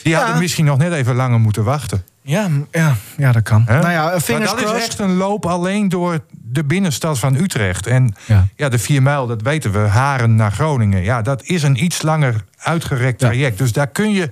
[0.03, 2.03] Die hadden misschien nog net even langer moeten wachten.
[2.27, 3.63] Ja, ja, ja, dat kan.
[3.67, 7.87] Nou ja, Maar fingers dat is echt een loop alleen door de binnenstad van Utrecht.
[7.87, 8.47] En Ja.
[8.55, 11.03] ja, de 4 mijl, dat weten we, Haren naar Groningen.
[11.03, 13.27] Ja, dat is een iets langer uitgerekt Ja.
[13.27, 13.57] traject.
[13.57, 14.29] Dus daar kun je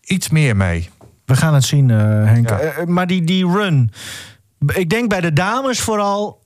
[0.00, 0.88] iets meer mee.
[1.24, 2.48] We gaan het zien, eh, Henk.
[2.48, 2.58] Ja.
[2.58, 3.92] Eh, maar die, die run.
[4.66, 6.44] Ik denk bij de dames vooral.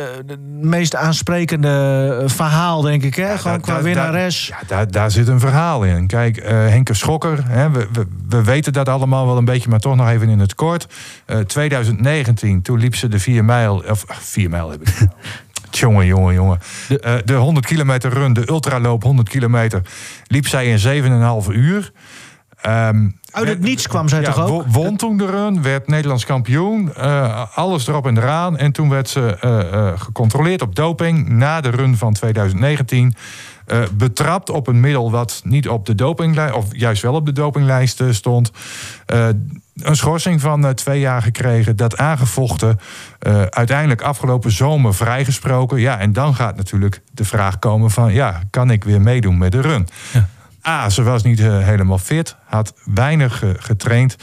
[0.00, 3.14] Eh de meest aansprekende eh, verhaal, denk ik.
[3.14, 3.38] Hè?
[3.38, 4.46] Gewoon qua winnares.
[4.46, 6.06] Ja, daar, daar zit een verhaal in.
[6.06, 9.80] Kijk, eh, Henke Schokker, hè, we, we, we weten dat allemaal wel een beetje, maar
[9.80, 10.86] toch nog even in het kort.
[11.26, 14.94] Eh 2019, toen liep ze de 4 mijl, of 4 mijl heb ik.
[15.70, 16.58] Jongen, jongen, jongen.
[16.88, 19.82] De, de 100 kilometer run, de ultraloop 100 kilometer,
[20.26, 21.02] liep zij in
[21.44, 21.92] 7,5 uur.
[22.60, 24.48] Ehm, Uit het niets kwam zij ja, toch ook?
[24.66, 26.94] wo- Won toen de run, werd Nederlands kampioen.
[26.94, 28.56] eh, alles erop en eraan.
[28.58, 33.14] En toen werd ze eh, eh, gecontroleerd op doping na de run van 2019.
[33.66, 37.32] eh, betrapt op een middel wat niet op de dopinglijst, of juist wel op de
[37.32, 38.50] dopinglijst stond.
[39.06, 39.28] Eh,
[39.76, 42.78] een schorsing van eh, twee jaar gekregen, dat aangevochten.
[43.18, 45.80] eh, uiteindelijk afgelopen zomer vrijgesproken.
[45.80, 48.12] Ja, en dan gaat natuurlijk de vraag komen van...
[48.12, 49.88] ja, kan ik weer meedoen met de run?
[50.66, 54.16] A, ze was niet eh, helemaal fit, had weinig eh, getraind.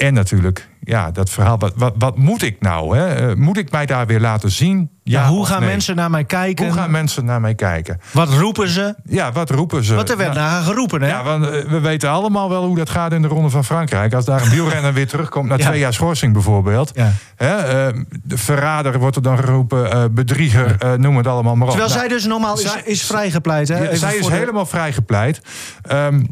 [0.00, 2.96] En natuurlijk, ja, dat verhaal, wat, wat, wat moet ik nou?
[2.96, 3.06] Hè?
[3.30, 4.90] Eh, moet ik mij daar weer laten zien?
[5.02, 5.68] Ja, hoe gaan nee?
[5.70, 6.66] mensen naar mij kijken?
[6.66, 8.00] Hoe gaan mensen naar mij kijken?
[8.12, 8.94] Wat roepen ze?
[9.04, 9.94] Ja, wat roepen ze?
[9.94, 11.08] Want er werd Nou, naar haar geroepen, hè?
[11.08, 14.14] ja, want eh, we weten allemaal wel hoe dat gaat in de Ronde van Frankrijk.
[14.14, 15.66] Als daar een wielrenner weer terugkomt na Ja.
[15.66, 16.90] twee jaar schorsing bijvoorbeeld.
[16.94, 17.12] Ja.
[17.36, 21.72] Hè, eh, de verrader wordt er dan geroepen, bedrieger, eh, noem het allemaal maar op.
[21.74, 23.96] Terwijl Nou, zij dus normaal is, is vrijgepleit, hè?
[23.96, 25.40] zij is de- helemaal vrijgepleit.
[25.82, 26.22] Ehm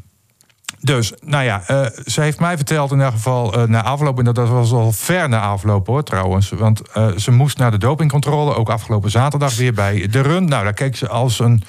[0.80, 4.18] dus, nou ja, eh, ze heeft mij verteld in ieder geval eh, na afloop...
[4.18, 6.48] en dat was al ver na afloop hoor trouwens...
[6.50, 10.44] want eh, ze moest naar de dopingcontrole, ook afgelopen zaterdag weer bij de run.
[10.44, 11.62] Nou, daar keek ze als een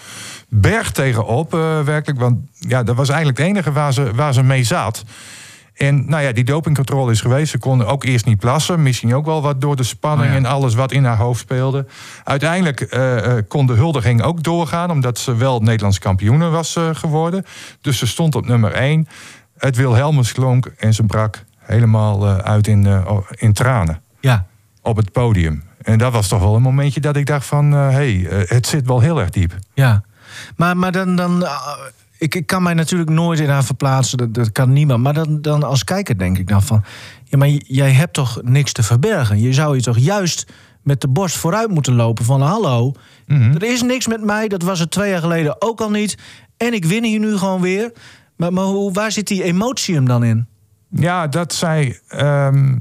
[0.48, 1.52] berg tegenop,
[1.86, 2.19] werkelijk.
[2.19, 5.04] Want ja, dat was eigenlijk het enige waar ze, waar ze mee zat...
[5.80, 7.52] En nou ja, die dopingcontrole is geweest.
[7.52, 8.84] Ze kon ook eerst niet plassen.
[8.84, 10.38] Misschien ook wel wat door de spanning Oh ja.
[10.38, 11.86] en alles wat in haar hoofd speelde.
[12.24, 14.92] Uiteindelijk eh, eh, kon de huldiging ook doorgaan.
[14.92, 17.46] Omdat ze wel Nederlands kampioene was eh, geworden.
[17.82, 19.08] Dus ze stond op nummer 1.
[19.58, 24.02] Het Wilhelmus klonk en ze brak helemaal uit in, in tranen.
[24.20, 24.46] Ja.
[24.82, 25.63] Op het podium.
[25.82, 27.72] En dat was toch wel een momentje dat ik dacht van...
[27.72, 29.54] hé, hey, het zit wel heel erg diep.
[29.74, 30.04] Ja,
[30.56, 31.15] maar, maar dan.
[31.15, 31.48] dan
[32.19, 35.03] ik, ik kan mij natuurlijk nooit in haar verplaatsen, dat, dat kan niemand.
[35.03, 36.84] Maar dan, dan als kijker denk ik dan van.
[37.23, 39.41] Ja, maar jij hebt toch niks te verbergen?
[39.41, 40.51] Je zou je toch juist
[40.84, 42.91] met de borst vooruit moeten lopen van hallo.
[43.27, 43.53] Mhm.
[43.55, 46.17] Er is niks met mij, dat was het twee jaar geleden ook al niet.
[46.58, 47.91] En ik win hier nu gewoon weer.
[48.36, 50.47] Maar, maar hoe, waar zit die emotie hem dan in?
[50.89, 52.77] Ja, dat zij ehm,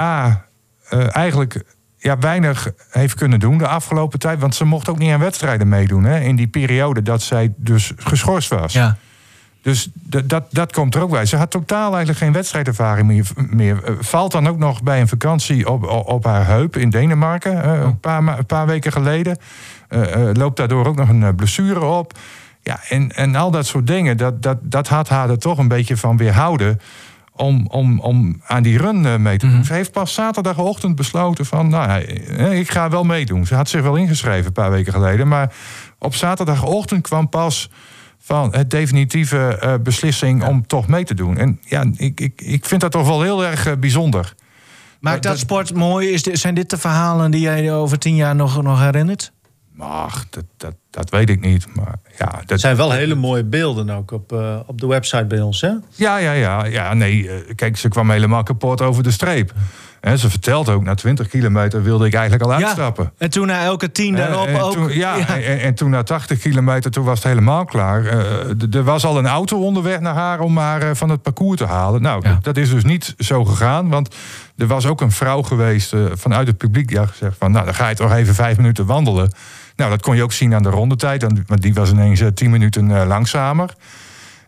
[0.00, 0.44] A,
[0.88, 1.64] eh, eigenlijk
[2.00, 4.40] ja, weinig heeft kunnen doen de afgelopen tijd.
[4.40, 6.04] Want ze mocht ook niet aan wedstrijden meedoen.
[6.04, 8.72] Hè, in die periode dat zij dus geschorst was.
[8.72, 8.96] Ja.
[9.62, 9.88] Dus
[10.24, 11.26] dat, dat komt er ook bij.
[11.26, 13.26] Ze had totaal eigenlijk geen wedstrijdervaring meer.
[13.50, 13.84] meer.
[13.84, 17.62] Eh, Valt dan ook nog bij een vakantie op, op, op haar heup in Denemarken.
[17.62, 19.38] eh, een, paar, een paar weken geleden.
[19.88, 22.18] Eh, eh, loopt daardoor ook nog een blessure op.
[22.62, 24.16] Ja, en, en al dat soort dingen.
[24.16, 26.80] Dat, dat, dat had haar er toch een beetje van weerhouden.
[27.40, 29.64] Om, om, om aan die run eh, mee te doen.
[29.64, 31.68] Ze heeft pas zaterdagochtend besloten van...
[31.68, 33.46] nou, ja, eh, ik ga wel meedoen.
[33.46, 35.28] Ze had zich wel ingeschreven een paar weken geleden.
[35.28, 35.52] Maar
[35.98, 37.70] op zaterdagochtend kwam pas
[38.18, 41.36] van het definitieve eh, beslissing om toch mee te doen.
[41.36, 44.34] En ja, ik, ik, ik vind dat toch wel heel erg bijzonder.
[45.00, 46.08] Maakt dat dat- sport mooi?
[46.08, 49.32] Is dit, zijn dit de verhalen die jij over tien jaar nog, nog herinnert?
[49.80, 51.66] Maar dat, dat, dat weet ik niet.
[51.74, 55.40] Maar ja, dat zijn wel hele mooie beelden ook op, eh, op de website bij
[55.40, 55.70] ons, hè?
[55.94, 56.64] Ja, ja, ja.
[56.64, 59.52] ja nee, eh, kijk, ze kwam helemaal kapot over de streep.
[60.00, 63.12] En ze vertelt ook, na 20 kilometer wilde ik eigenlijk al uitstappen.
[63.18, 64.72] En toen na elke tien Eh, daarop en ook.
[64.72, 68.04] toen, ja, En, en toen na 80 kilometer, toen was het helemaal klaar.
[68.70, 72.02] Er was al een auto onderweg naar haar om haar van het parcours te halen.
[72.02, 72.38] Nou, Ja.
[72.42, 73.88] dat, is dus niet zo gegaan.
[73.88, 74.14] Want
[74.56, 77.50] er was ook een vrouw geweest vanuit het publiek die had gezegd van...
[77.52, 79.32] nou, dan ga je toch even vijf minuten wandelen.
[79.80, 81.22] Nou, dat kon je ook zien aan de rondetijd.
[81.46, 83.74] want- die was ineens eh, tien minuten eh, langzamer.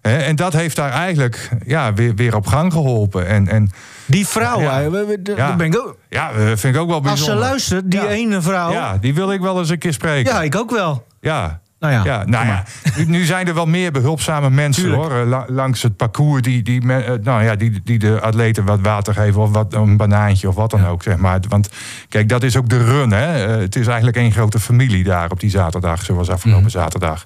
[0.01, 3.27] En dat heeft daar eigenlijk ja, weer, weer op gang geholpen.
[3.27, 3.71] En, en
[4.07, 4.79] Die vrouw, Ja.
[4.79, 4.91] Ja.
[5.35, 7.35] daar ben ik ook, ja, eh, vind ik ook wel als bijzonder.
[7.35, 8.07] ze luistert, die Ja.
[8.09, 8.71] ene vrouw.
[8.73, 8.77] Ja.
[8.93, 10.43] Ja, die wil ik wel eens een keer spreken.
[10.43, 11.07] ik ook wel.
[11.21, 11.61] Ja.
[11.83, 12.65] Nou ja, Ja, nou ja,
[12.97, 15.03] nu- nu zijn er wel meer behulpzame mensen Tuurlijk.
[15.03, 15.21] hoor.
[15.21, 18.79] eh, la- langs het parcours die, die, eh, nou ja, die, die de atleten wat
[18.83, 21.03] water geven of wat, een banaantje of wat dan ook.
[21.03, 21.41] Zeg maar.
[21.49, 21.69] Want
[22.09, 23.11] kijk, dat is ook de run.
[23.11, 23.45] Hè.
[23.47, 26.71] Eh, het is eigenlijk één grote familie daar op die zaterdag, zoals afgelopen Mhm.
[26.71, 27.25] zaterdag.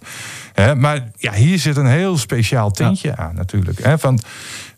[0.53, 3.79] Hè, maar ja, hier zit een heel speciaal tintje aan natuurlijk.
[3.85, 3.99] Hè.
[3.99, 4.21] Van,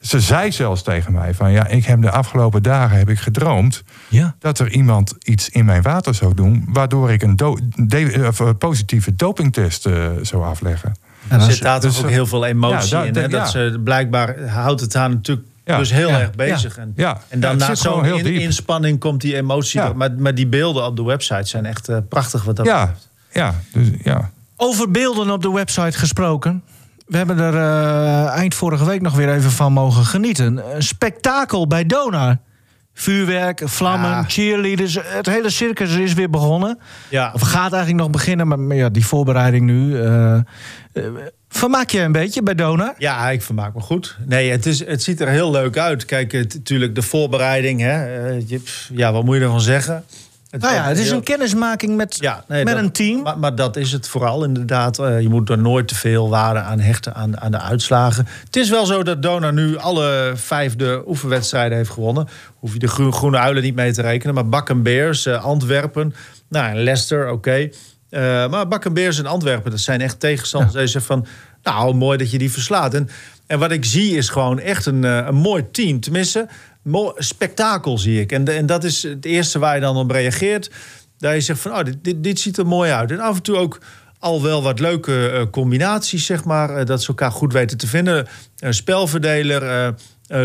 [0.00, 3.82] ze zei zelfs tegen mij van ja, ik heb de afgelopen dagen heb ik gedroomd
[4.08, 4.34] Ja.
[4.38, 8.40] dat er iemand iets in mijn water zou doen, waardoor ik een do- de- of,
[8.40, 10.96] eh, positieve dopingtest eh, zou afleggen.
[11.28, 13.14] Er dat zit daar dus, toch ook eh, heel veel emotie ja, dat- in.
[13.14, 13.20] Hè?
[13.20, 13.28] ja.
[13.28, 15.78] Dat ze blijkbaar houdt het haar natuurlijk Ja.
[15.78, 16.20] dus heel Ja.
[16.20, 16.76] erg bezig.
[16.78, 17.20] En, Ja.
[17.28, 19.80] en dan na zo'n in- inspanning komt die emotie.
[19.80, 19.86] Ja.
[19.88, 19.96] er.
[19.96, 23.08] Maar, maar die beelden op de website zijn echt prachtig wat dat Ja, betreft.
[23.32, 24.30] ja, dus, ja.
[24.56, 26.62] Over beelden op de website gesproken.
[27.08, 30.74] We hebben er eh, eind vorige week nog weer even van mogen genieten.
[30.74, 32.36] Een spektakel bij Donar.
[32.94, 34.24] Vuurwerk, vlammen, Ja.
[34.26, 34.98] cheerleaders.
[35.02, 36.78] Het hele circus is weer begonnen.
[37.08, 37.30] Ja.
[37.34, 40.00] Of gaat eigenlijk nog beginnen, maar, maar ja, die voorbereiding nu.
[40.00, 40.42] eh, eh,
[41.48, 42.94] vermaak je een beetje bij Donar?
[42.98, 44.16] Ja, ik vermaak me goed.
[44.26, 46.04] Nee, het, is, het ziet er heel leuk uit.
[46.04, 47.80] Kijk, natuurlijk de voorbereiding.
[47.80, 48.28] Hè,
[48.92, 50.04] ja, wat moet je ervan zeggen?
[50.50, 53.22] Het, Nou ja, het is een kennismaking met, Ja, nee, met dat- een team.
[53.22, 54.98] Maar, maar dat is het vooral inderdaad.
[54.98, 58.26] Eh, je moet er nooit te veel waarde aan hechten aan, aan de uitslagen.
[58.44, 62.28] Het is wel zo dat Dona nu alle vijfde oefenwedstrijden heeft gewonnen.
[62.58, 64.34] Hoef je de groen, Groene Uilen niet mee te rekenen.
[64.34, 66.14] Maar Bak en Beers, eh, Antwerpen,
[66.48, 67.68] nou, Leicester, oké.
[68.10, 70.72] Eh, maar Bak en Beers en Antwerpen, dat zijn echt tegenstanders.
[70.74, 71.26] Die zeggen van,
[71.62, 72.94] nou, mooi dat je die verslaat.
[72.94, 73.08] En,
[73.46, 76.00] en wat ik zie is gewoon echt een, een mooi team.
[76.00, 76.48] Tenminste,
[77.16, 78.32] spektakel zie ik.
[78.32, 80.70] En, de- en dat is het eerste waar je dan op reageert.
[81.18, 83.10] Dat je zegt van, oh, dit, dit, dit ziet er mooi uit.
[83.10, 83.78] En af en toe ook
[84.18, 86.76] al wel wat leuke eh, combinaties, zeg maar.
[86.76, 88.26] eh, dat ze elkaar goed weten te vinden.
[88.58, 89.88] Een spelverdeler, eh,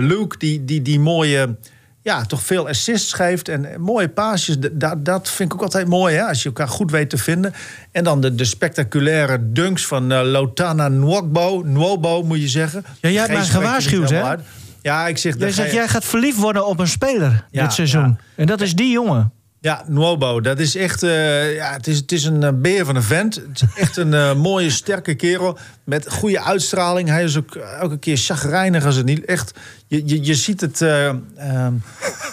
[0.01, 1.56] Luke, die, die, die mooie...
[2.01, 4.58] Ja, toch veel assists geeft en mooie paasjes.
[4.71, 7.53] Dat, dat vind ik ook altijd mooi, hè, als je elkaar goed weet te vinden.
[7.91, 11.62] En dan de, de spectaculaire dunks van eh, Lotana Nwogbo.
[11.65, 12.86] Nwobo, moet je zeggen.
[13.01, 14.23] Ja, jij hebt mij gewaarschuwd, hè?
[14.23, 14.39] uit.
[14.84, 15.38] Ja, ik zeg...
[15.38, 18.02] Jij zegt, jij gaat verliefd worden op een speler Ja, dit seizoen.
[18.08, 18.15] ja.
[18.36, 19.32] En dat is die jongen.
[19.60, 21.04] Ja, Nwobo, dat is echt...
[21.04, 23.36] eh, ja, het, is, het is een eh, beer van een vent.
[23.36, 25.58] Het is echt een eh, mooie, sterke kerel.
[25.84, 27.10] Met goede uitstraling.
[27.10, 29.26] Hij is ook elke keer chagrijnig als het niet...
[29.26, 29.52] Echt,
[29.88, 30.82] je, je, je ziet het...
[30.82, 31.74] eh, ehm,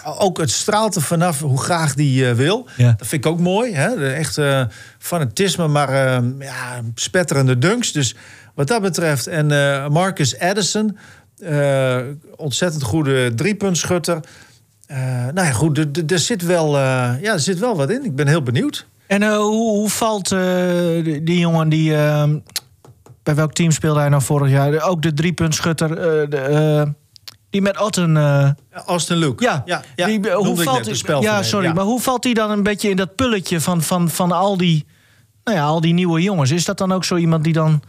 [0.19, 2.69] ook het straalt er vanaf hoe graag die wil.
[2.77, 2.95] Ja.
[2.99, 3.75] Dat vind ik ook mooi.
[3.75, 4.13] Hè?
[4.13, 4.39] Echt
[4.99, 7.93] fanatisme, maar eh, ja, spetterende dunks.
[7.93, 8.15] Dus
[8.55, 9.27] wat dat betreft...
[9.27, 9.47] En
[9.93, 10.97] Marcus Addison...
[11.43, 11.99] eh,
[12.37, 14.21] ontzettend goede driepuntschutter...
[14.87, 14.99] Eh,
[15.35, 15.79] nou ja, goed,
[16.13, 16.83] er- zit, wel, eh,
[17.23, 18.05] ja, er zit wel wat in.
[18.05, 18.87] Ik ben heel benieuwd.
[19.07, 20.29] En hoe, hoe valt
[21.05, 21.97] die, jongen die...
[21.97, 22.31] eh,
[23.23, 24.83] bij welk team speelde hij nou vorig jaar?
[24.83, 25.89] Ook de driepuntschutter.
[26.31, 26.93] de,
[27.51, 28.17] die met Otten...
[28.17, 28.51] eh,
[28.87, 29.45] Austin Luke.
[29.45, 31.73] ja, ja, ja die, noemde hoe valt net, de die, spelverdeler, Ja, sorry, ja.
[31.73, 34.87] maar hoe valt hij dan een beetje in dat pulletje van, van, van al, die,
[35.45, 36.51] nou ja, al die nieuwe jongens?
[36.51, 37.83] Is dat dan ook zo iemand die dan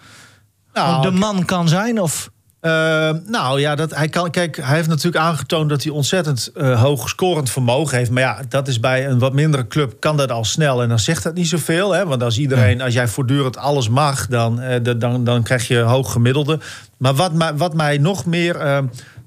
[0.73, 2.01] Nou, de man kan zijn?
[2.01, 2.29] Of...
[2.61, 6.81] Eh, nou ja, dat, hij, kan, kijk, hij heeft natuurlijk aangetoond dat hij ontzettend eh,
[6.81, 8.11] hoog scorend vermogen heeft.
[8.11, 10.81] Maar ja, dat is bij een wat mindere club kan dat al snel.
[10.81, 11.91] En dan zegt dat niet zoveel.
[11.91, 12.05] Hè?
[12.05, 16.11] Want als iedereen, als jij voortdurend alles mag, dan, eh, dan, dan krijg je hoog
[16.11, 16.59] gemiddelde.
[16.97, 18.77] Maar wat, mij- wat mij nog meer eh,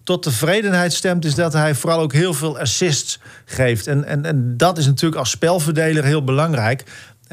[0.04, 3.86] tot tevredenheid stemt, is dat hij vooral ook heel veel assists geeft.
[3.86, 6.84] En, en, en dat is natuurlijk als spelverdeler heel belangrijk.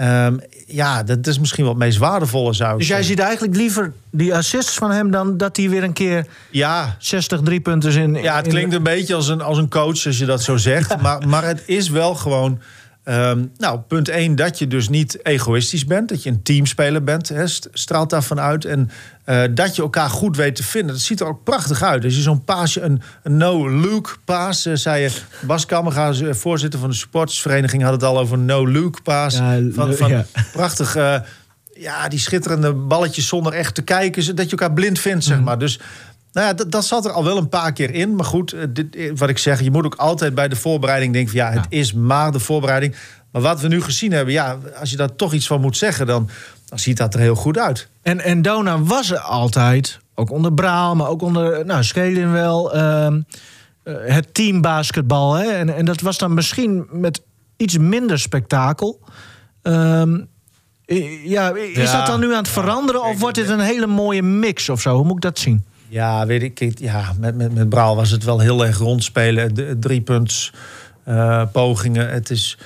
[0.01, 0.37] Ehm,
[0.67, 4.35] ja, dat is misschien wat het meest waardevolle zou Dus jij ziet eigenlijk liever die
[4.35, 5.11] assists van hem...
[5.11, 8.13] dan dat hij weer een keer Ja, 60 driepunters in...
[8.13, 10.57] Ja, het in- klinkt een beetje als een, als een coach als je dat zo
[10.57, 10.97] zegt.
[11.01, 12.59] Maar, maar het is wel gewoon.
[13.03, 16.09] Ehm, nou, punt 1, dat je dus niet egoïstisch bent.
[16.09, 17.31] Dat je een teamspeler bent.
[17.45, 18.65] St- straalt daarvan uit.
[18.65, 18.89] En
[19.23, 20.91] eh, dat je elkaar goed weet te vinden.
[20.91, 22.03] Dat ziet er ook prachtig uit.
[22.03, 25.11] Als je zo'n paasje, een, een no-Luke paas, eh, zei je.
[25.41, 29.33] Bas Kammerga, eh, voorzitter van de supportersvereniging, had het al over een no-Luke paas.
[29.37, 30.25] Ja, van, van ja.
[30.51, 30.95] prachtig.
[31.73, 34.35] ja, die schitterende balletjes zonder echt te kijken.
[34.35, 35.59] Dat je elkaar blind vindt, zeg maar.
[35.59, 35.79] Dus
[36.31, 38.15] nou ja, dat, dat zat er al wel een paar keer in.
[38.15, 41.13] Maar goed, eh, dit, eh, wat ik zeg, je moet ook altijd bij de voorbereiding
[41.13, 41.31] denken...
[41.31, 42.95] van ja, het is maar de voorbereiding.
[43.31, 46.05] Maar wat we nu gezien hebben, ja, als je daar toch iets van moet zeggen...
[46.05, 46.29] dan,
[46.65, 47.87] dan ziet dat er heel goed uit.
[48.01, 52.73] En, en Dona was er altijd, ook onder Braal, maar ook onder nou, Schelin wel,
[52.73, 53.21] ehm,
[53.83, 55.33] eh, het teambasketbal.
[55.33, 55.51] Hè?
[55.51, 57.21] En, en dat was dan misschien met
[57.57, 58.99] iets minder spektakel.
[59.61, 60.19] Ehm,
[61.23, 64.23] ja, is Ja, dat dan nu aan het veranderen of wordt dit een hele mooie
[64.23, 64.95] mix of zo?
[64.95, 65.65] Hoe moet ik dat zien?
[65.91, 66.79] Ja, weet ik.
[66.79, 69.55] Ja, met, met, met Braal was het wel heel erg rondspelen.
[69.55, 70.53] De, driepunts,
[71.03, 72.09] eh, pogingen.
[72.09, 72.57] Het is...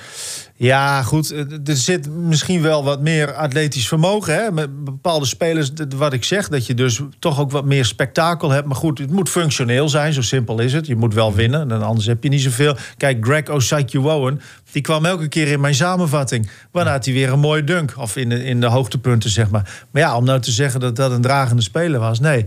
[0.58, 1.30] Ja, goed.
[1.30, 4.34] eh, Er zit misschien wel wat meer atletisch vermogen.
[4.34, 4.52] Hè?
[4.52, 8.66] Met bepaalde spelers, wat ik zeg, dat je dus toch ook wat meer spektakel hebt.
[8.66, 10.86] Maar goed, het moet functioneel zijn, zo simpel is het.
[10.86, 12.76] Je moet wel winnen, dan anders heb je niet zoveel.
[12.96, 14.40] Kijk, Greg Osaikiowoen,
[14.72, 16.50] die kwam elke keer in mijn samenvatting.
[16.70, 19.84] Waarna had hij weer een mooie dunk, of in de, in de hoogtepunten, zeg maar.
[19.90, 22.44] Maar ja, om nou te zeggen dat dat een dragende speler was, nee.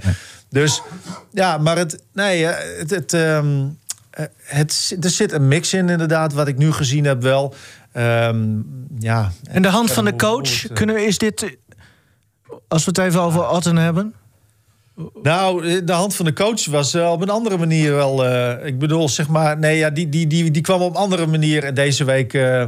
[0.49, 0.81] Dus
[1.33, 3.65] ja, maar het, nee, eh, het, het, ehm,
[4.09, 7.53] eh, het, er zit een mix in, inderdaad, wat ik nu gezien heb wel.
[7.91, 8.47] Ehm,
[8.99, 9.31] ja.
[9.49, 11.43] En de hand van de coach, eh, kunnen, is dit...
[11.43, 11.49] eh,
[12.67, 14.13] Als we het even over Otten hebben...
[15.23, 18.25] Nou, de hand van de coach was eh, op een andere manier wel.
[18.25, 21.27] eh, ik bedoel, zeg maar, nee, ja, die, die, die, die kwam op een andere
[21.27, 22.63] manier deze week eh,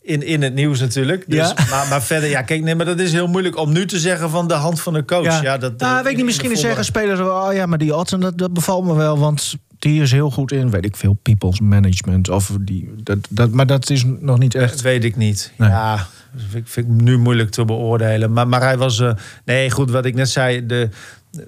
[0.00, 1.24] in, in het nieuws natuurlijk.
[1.26, 1.64] Dus, Ja.
[1.70, 4.30] maar, maar verder, ja, kijk, nee, maar dat is heel moeilijk om nu te zeggen
[4.30, 5.42] van de hand van de coach.
[5.42, 7.20] Ja, dat, nou, weet ik niet, misschien zeggen spelers...
[7.20, 9.54] Oh ja, maar die Otten, dat, dat bevalt me wel, want...
[9.86, 12.28] Die is heel goed in, weet ik veel, people's management.
[12.28, 14.80] Of die, dat, dat, maar dat is nog niet Dat echt.
[14.80, 15.52] weet ik niet.
[15.58, 15.68] Nee.
[15.68, 15.96] Ja,
[16.32, 18.32] dat vind, ik- vind ik nu moeilijk te beoordelen.
[18.32, 19.00] Maar, maar hij was.
[19.00, 19.12] eh,
[19.44, 20.66] nee, goed, wat ik net zei.
[20.66, 20.88] De,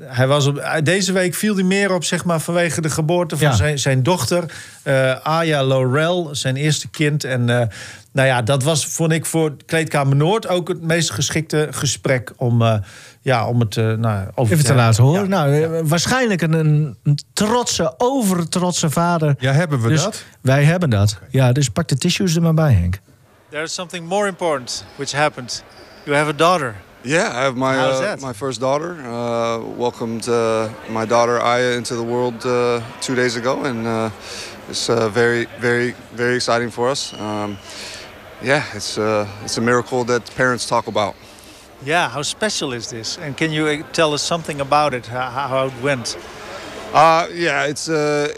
[0.00, 3.48] hij was op, deze week viel hij meer op, zeg maar, vanwege de geboorte van
[3.48, 3.54] Ja.
[3.54, 4.44] zijn, zijn dochter,
[4.82, 7.24] eh, Aya Laurel, zijn eerste kind.
[7.24, 7.66] En eh,
[8.12, 12.62] nou ja, dat was, vond ik, voor Kleedkamer Noord ook het meest geschikte gesprek om,
[12.62, 12.74] eh,
[13.20, 15.22] ja, om het eh, nou, over Even te laten horen.
[15.22, 15.28] Ja.
[15.28, 19.34] Nou, eh, waarschijnlijk een, een, trotse, overtrotse vader.
[19.38, 20.24] Ja, hebben we Dus dat?
[20.40, 21.18] wij hebben dat.
[21.30, 22.98] Ja, dus pak de tissues er maar bij, Henk.
[23.50, 25.62] There's something more important which happened.
[26.04, 26.74] You have a daughter.
[27.04, 28.94] Yeah, I have my uh, my first daughter.
[28.94, 34.10] Uh, welcomed uh, my daughter Aya into the world uh, two days ago, and uh,
[34.68, 37.14] it's uh, very, very, very exciting for us.
[37.14, 37.56] Um,
[38.42, 41.14] yeah, it's uh, it's a miracle that parents talk about.
[41.84, 43.18] Yeah, how special is this?
[43.18, 45.06] And can you tell us something about it?
[45.06, 46.16] How, how it went?
[46.92, 48.32] Uh, yeah, it's uh,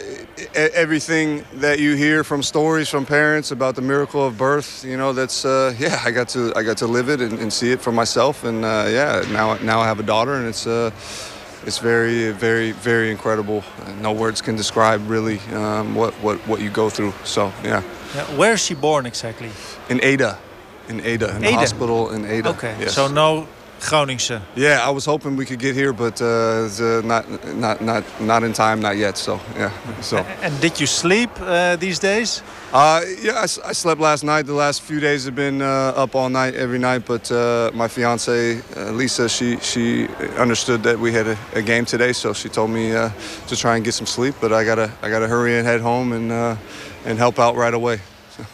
[0.55, 4.83] everything that you hear from stories from parents about the miracle of birth.
[4.83, 6.01] You know, that's uh, yeah.
[6.03, 8.65] I got to I got to live it and, and see it for myself, and
[8.65, 10.91] uh, yeah, now now I have a daughter, and it's uh,
[11.65, 13.63] it's very very very incredible.
[14.01, 17.13] No words can describe really um, what what what you go through.
[17.23, 17.81] So yeah,
[18.15, 19.49] Yeah, where is she born exactly?
[19.89, 20.37] in Ada,
[20.89, 21.57] in Ada, in the Ada?
[21.57, 22.49] hospital in Ada.
[22.49, 22.93] Okay, Yes.
[22.95, 23.47] so no
[23.81, 24.39] Groningse.
[24.55, 28.53] Yeah, I was hoping we could get here, but uh, not not not not in
[28.53, 29.17] time, not yet.
[29.17, 30.17] So yeah, so.
[30.41, 32.43] And did you sleep uh, these days?
[32.71, 34.45] Uh, yeah, I, I slept last night.
[34.45, 37.05] The last few days have been uh, up all night, every night.
[37.05, 41.85] But uh, my fiance uh, Lisa, she she understood that we had a, a game
[41.85, 43.09] today, so she told me uh,
[43.47, 44.35] to try and get some sleep.
[44.39, 46.55] But I gotta I gotta hurry and head home and uh,
[47.05, 47.99] and help out right away.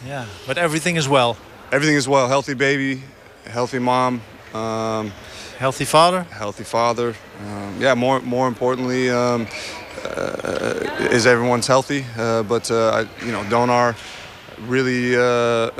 [0.06, 1.36] Yeah, but everything is well.
[1.70, 2.28] Everything is well.
[2.28, 3.02] Healthy baby,
[3.46, 4.20] healthy mom,
[4.54, 5.12] um,
[5.58, 6.22] Healthy father?
[6.30, 7.14] healthy father.
[7.40, 9.46] Um, yeah, more more importantly, um,
[10.04, 12.04] uh, is everyone's healthy.
[12.16, 13.96] Uh, but uh, I, you know, Donar
[14.68, 15.70] really uh,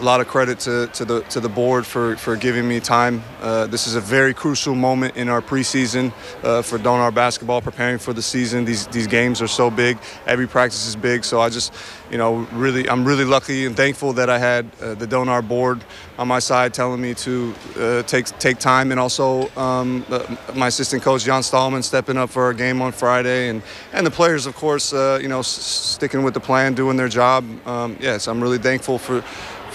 [0.00, 3.22] a lot of credit to, to the to the board for, for giving me time.
[3.42, 7.98] Uh, this is a very crucial moment in our preseason uh, for Donar basketball, preparing
[7.98, 8.64] for the season.
[8.64, 9.98] These these games are so big.
[10.26, 11.24] Every practice is big.
[11.24, 11.74] So I just,
[12.10, 15.84] you know, really I'm really lucky and thankful that I had uh, the Donar board
[16.18, 20.68] on my side telling me to uh, take take time, and also um, uh, my
[20.68, 24.46] assistant coach Jan Stallman stepping up for our game on Friday, and and the players,
[24.46, 27.44] of course, uh, you know, s- sticking with the plan, doing their job.
[27.66, 29.22] Um, yes, I'm really thankful for.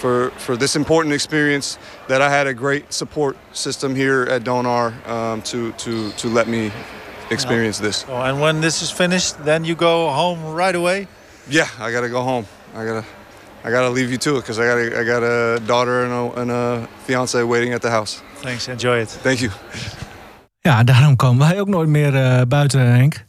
[0.06, 4.92] For, for this important experience, that I had a great support system here at Donar
[5.08, 6.70] um, to, to, to let me
[7.30, 8.04] experience this.
[8.08, 11.08] Oh, and when this is finished, then you go home right away?
[11.48, 12.46] Yeah, I gotta go home.
[12.76, 13.04] I gotta,
[13.64, 16.40] I gotta leave you to it because I got I got a daughter and a,
[16.40, 18.22] and a fiance waiting at the house.
[18.42, 19.08] Thanks, enjoy it.
[19.22, 19.50] Thank you.
[20.60, 23.24] Ja, daarom komen wij ook nooit meer eh, buiten, Henk.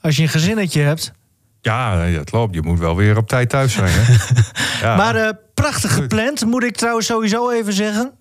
[0.00, 1.12] Als je een gezinnetje hebt.
[1.60, 2.54] Ja, het loopt.
[2.54, 3.90] Je moet wel weer op tijd thuis zijn.
[3.90, 4.14] Hè?
[4.82, 5.28] Ja, Maar eh,
[5.62, 8.02] prachtig gepland, moet ik trouwens sowieso even zeggen.
[8.02, 8.12] voor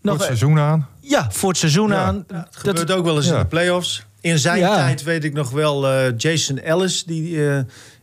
[0.00, 0.88] Nog, het seizoen aan.
[1.00, 2.02] ja, voor het seizoen Ja.
[2.04, 2.24] aan.
[2.32, 3.32] Het gebeurt ook wel eens ja.
[3.32, 4.06] in de play-offs.
[4.20, 4.74] In zijn Ja.
[4.76, 7.04] tijd weet ik nog wel eh, Jason Ellis.
[7.04, 7.56] Die eh,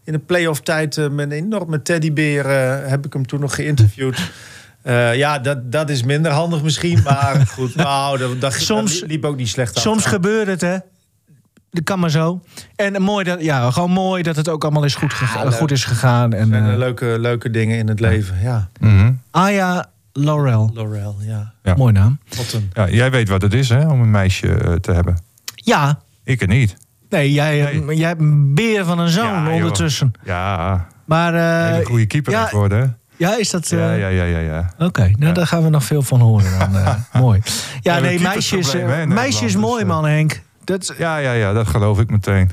[0.04, 2.48] in de play-off tijd eh, met een enorme teddybeer
[2.90, 4.18] heb ik hem toen nog geïnterviewd.
[4.84, 7.02] Eh, ja, dat, dat is minder handig misschien.
[7.04, 9.82] Maar goed, nou, dat, dat, Soms- dat liep ook niet slecht af.
[9.82, 10.78] Soms gebeurt het, hè.
[11.74, 12.42] Dat kan maar zo.
[12.76, 15.14] En mooi dat, ja, gewoon mooi dat het ook allemaal is goed,
[15.54, 16.34] goed is gegaan.
[16.34, 18.42] En, zijn eh, er leuke, leuke dingen in het leven.
[18.42, 19.12] Ja, Mhm.
[19.32, 20.72] Aya Laurel.
[20.74, 21.54] Laurel, ja.
[21.64, 21.74] Ja.
[21.76, 22.20] Mooi naam.
[22.38, 22.70] Wat een...
[22.74, 25.18] Ja, jij weet wat het is hè, om een meisje eh, te hebben.
[25.56, 26.76] Ja, Ik er niet.
[27.10, 27.98] nee, jij, Nee.
[27.98, 29.54] jij hebt een beer van een zoon Ja, joh.
[29.54, 30.12] ondertussen.
[30.24, 32.80] Ja, Maar eh, hele goede keeper ja, het worden.
[32.80, 32.86] hè?
[33.26, 33.72] ja, is dat...
[33.72, 34.40] eh, Ja, ja, ja, ja.
[34.40, 34.74] ja.
[34.86, 35.32] Oké, nou, Ja.
[35.32, 36.76] daar gaan we nog veel van horen dan.
[36.78, 37.42] eh, mooi.
[37.82, 40.42] Ja, Ja, nee, meisjes, hè, eh, meisjes Nederland, mooi dus, man, Henk.
[40.64, 42.52] Dat, Ja, ja, ja, dat geloof ik meteen.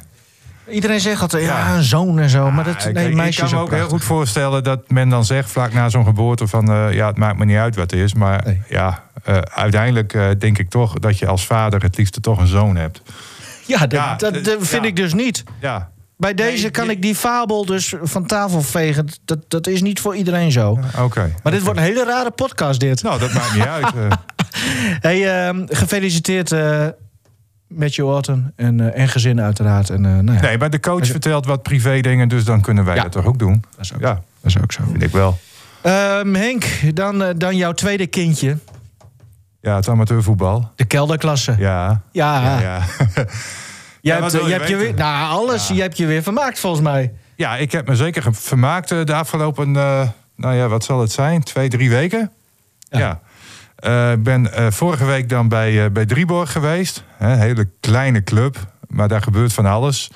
[0.70, 2.50] Iedereen zegt altijd, ja, een zoon en zo.
[2.50, 5.08] maar dat, Ah, ik- nee, ik, meisjes kan me ook heel goed voorstellen dat men
[5.08, 7.90] dan zegt vlak na zo'n geboorte van eh, ja, het maakt me niet uit wat
[7.90, 8.14] het is.
[8.14, 8.62] Maar Nee.
[8.68, 12.46] ja, eh, uiteindelijk eh, denk ik toch dat je als vader het liefst toch een
[12.46, 13.02] zoon hebt.
[13.66, 14.88] Ja, dat, Ja, dat, dat vind ja.
[14.88, 15.44] ik dus niet.
[15.61, 19.06] Ja, Bij deze Nee, kan ik die fabel dus van tafel vegen.
[19.24, 20.78] Dat, dat is niet voor iedereen zo.
[20.98, 21.32] oké.
[21.42, 23.02] Maar dit wordt een hele rare podcast, dit.
[23.02, 23.92] Nou, dat maakt niet uit.
[25.00, 26.54] Hey, ehm, gefeliciteerd
[27.70, 29.90] met je Orton en, eh, en gezin uiteraard.
[29.90, 32.84] En, eh, nou ja, Nee, maar de coach vertelt wat privé dingen, dus dan kunnen
[32.84, 33.02] wij Ja.
[33.02, 33.64] dat toch ook doen?
[33.76, 34.22] dat is ook, Ja, dat
[34.54, 34.82] is ook zo.
[34.90, 35.38] vind ik wel.
[35.82, 36.64] Ehm, Henk,
[36.94, 38.56] dan, eh, dan jouw tweede kindje.
[39.60, 40.70] Ja, het amateurvoetbal.
[40.76, 41.54] De kelderklasse.
[41.58, 42.82] Ja, Ja, ja, ja.
[43.16, 43.26] je
[44.00, 44.98] Ja, hebt, je je hebt je weer, weten?
[44.98, 45.68] nou, alles.
[45.68, 47.12] Je hebt je weer vermaakt volgens mij.
[47.36, 49.70] Ja, ik heb me zeker vermaakt de afgelopen,
[50.36, 51.42] nou ja, wat zal het zijn?
[51.42, 52.30] Twee, drie weken?
[52.90, 53.20] Ja.
[53.81, 54.07] Ja.
[54.07, 57.05] Eh, Ik ben eh, vorige week dan bij, eh, bij Drieborg geweest.
[57.18, 58.57] Een hele kleine club,
[58.89, 60.11] maar daar gebeurt van alles.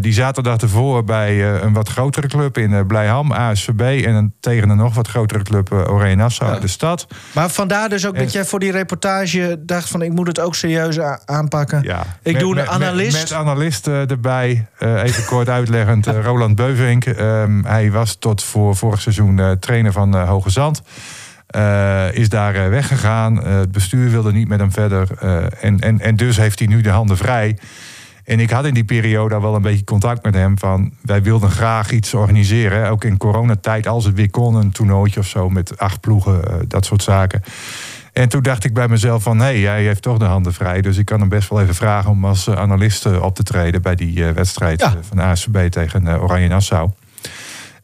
[0.00, 4.04] Die zaterdag ervoor bij een wat grotere club in eh, Blijham, ASVB.
[4.06, 6.58] En een, tegen een nog wat grotere club, Oranje Nassau, Ja.
[6.60, 7.06] de stad.
[7.34, 10.02] Maar vandaar dus ook En- dat jij voor die reportage dacht van...
[10.02, 11.82] ik moet het ook serieus aanpakken.
[11.82, 12.02] Ja.
[12.22, 13.18] Ik Met- doe een met- analist.
[13.30, 14.66] Met, analist erbij.
[14.78, 16.06] Even kort uitleggend.
[16.24, 17.04] Roland Beuvink.
[17.04, 20.82] Ehm, hij was tot voor vorig seizoen trainer van Hoge Zand.
[21.54, 23.44] Eh, is daar eh, weggegaan.
[23.44, 25.08] Eh, het bestuur wilde niet met hem verder.
[25.60, 27.58] En, en, en dus heeft hij nu de handen vrij.
[28.24, 30.58] En ik had in die periode al wel een beetje contact met hem.
[30.58, 32.88] Van wij wilden graag iets organiseren.
[32.90, 36.84] Ook in coronatijd, als het weer kon, een toernooitje of zo met acht ploegen, dat
[36.84, 37.42] soort zaken.
[38.12, 40.80] En toen dacht ik bij mezelf van, hé, hij heeft toch de handen vrij.
[40.80, 43.82] Dus ik kan hem best wel even vragen om als analist op te treden...
[43.82, 44.94] bij die wedstrijd Ja.
[45.08, 46.90] van ASVB tegen Oranje Nassau.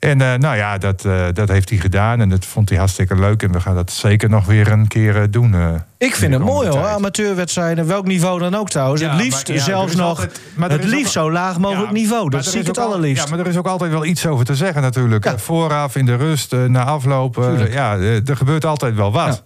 [0.01, 3.15] En eh, nou ja, dat, eh, dat heeft hij gedaan en dat vond hij hartstikke
[3.17, 3.43] leuk.
[3.43, 5.55] En we gaan dat zeker nog weer een keer eh, doen.
[5.99, 9.01] Ik vind het mooi hoor, amateurwedstrijden, welk niveau dan ook trouwens.
[9.01, 11.93] Ja, het liefst maar- ja, zelfs nog altijd- maar het ook- liefst zo laag mogelijk
[11.93, 12.31] niveau.
[12.31, 13.25] Dat zie ik het allerliefst.
[13.25, 15.33] Ja, maar er is ook altijd wel iets over te zeggen natuurlijk.
[15.37, 17.35] Vooraf, in de rust, na afloop.
[17.35, 17.73] Tuurlijk.
[17.73, 17.97] ja,
[18.27, 19.43] er gebeurt altijd wel wat.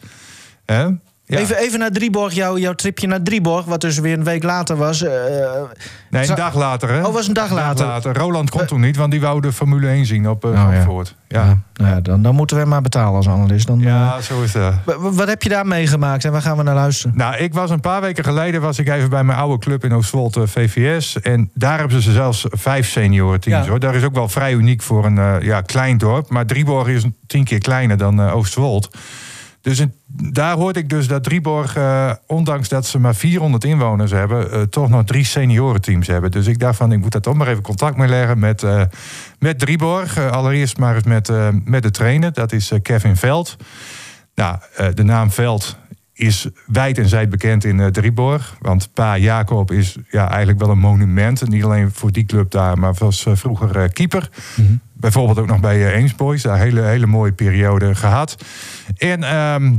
[0.64, 0.86] Hè?
[1.26, 1.38] Ja.
[1.38, 4.76] Even, even naar Drieborg, jouw, jouw tripje naar Drieborg, wat dus weer een week later
[4.76, 5.02] was.
[5.02, 5.12] eh,
[6.10, 7.06] Nee, een dag later, hè?
[7.06, 8.16] Oh, was een dag later.
[8.16, 10.56] Roland kon Eh, toen niet, want die wou de Formule 1 zien op uh, Oh,
[10.56, 10.72] ja.
[10.72, 11.14] Zandvoort.
[11.28, 11.44] Ja.
[11.44, 11.58] ja.
[11.74, 13.66] nou ja, dan, dan moeten we maar betalen als analist.
[13.66, 14.74] Dan, Ja, zo is dat.
[14.84, 17.16] wa- wa- wat heb je daar meegemaakt en waar gaan we naar luisteren?
[17.16, 19.92] Nou, ik was een paar weken geleden was ik even bij mijn oude club in
[19.92, 21.20] Oostwold, VVS.
[21.20, 23.64] En daar hebben ze zelfs vijf seniorenteams.
[23.64, 23.70] Ja.
[23.70, 23.80] Hoor.
[23.80, 26.30] Dat is ook wel vrij uniek voor een ja, klein dorp.
[26.30, 28.88] Maar Drieborg is een tien keer kleiner dan Oostwold.
[29.64, 34.50] Dus daar hoorde ik dus dat Drieborg, eh, ondanks dat ze maar 400 inwoners hebben,
[34.50, 36.30] eh, toch nog drie seniorenteams hebben.
[36.30, 38.82] Dus ik dacht van, ik moet daar toch maar even contact mee leggen met, eh,
[39.38, 40.18] met Drieborg.
[40.18, 41.32] Allereerst maar eens met,
[41.64, 43.56] met de trainer, dat is Kevin Veld.
[44.34, 44.58] Nou,
[44.94, 45.76] de naam Veld
[46.12, 48.56] is wijd en zijd bekend in Drieborg.
[48.60, 51.42] Want Pa Jacob is ja, eigenlijk wel een monument.
[51.42, 54.30] En niet alleen voor die club daar, maar was vroeger keeper.
[55.04, 56.42] Bijvoorbeeld ook nog bij eh, Eens Boys.
[56.42, 58.44] Daar een hele, hele mooie periode gehad.
[58.96, 59.76] En ehm,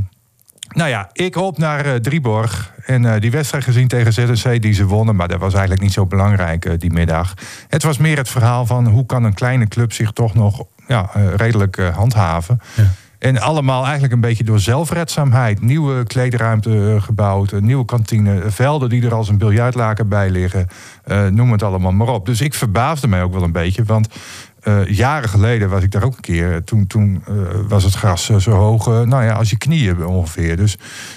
[0.68, 2.72] nou ja, ik hoop naar eh, Drieborg.
[2.84, 5.16] En eh, die wedstrijd gezien tegen ZSC die ze wonnen.
[5.16, 7.34] Maar dat was eigenlijk niet zo belangrijk die middag.
[7.68, 11.10] Het was meer het verhaal van hoe kan een kleine club zich toch nog ja,
[11.36, 12.60] redelijk handhaven.
[13.18, 15.60] En allemaal eigenlijk een beetje door zelfredzaamheid.
[15.60, 20.68] Nieuwe kleedruimte gebouwd, nieuwe kantine, velden die er als een biljartlaken bij liggen.
[21.30, 22.26] noem het allemaal maar op.
[22.26, 23.84] Dus ik verbaasde mij ook wel een beetje.
[23.84, 24.08] Want
[24.66, 26.64] eh, jaren geleden was ik daar ook een keer.
[26.64, 27.34] Toen, toen eh,
[27.68, 30.56] was het gras eh, zo hoog, nou ja, als je knieën ongeveer.
[30.56, 30.76] Dus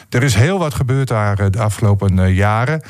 [0.10, 2.82] er is heel wat gebeurd daar de afgelopen jaren.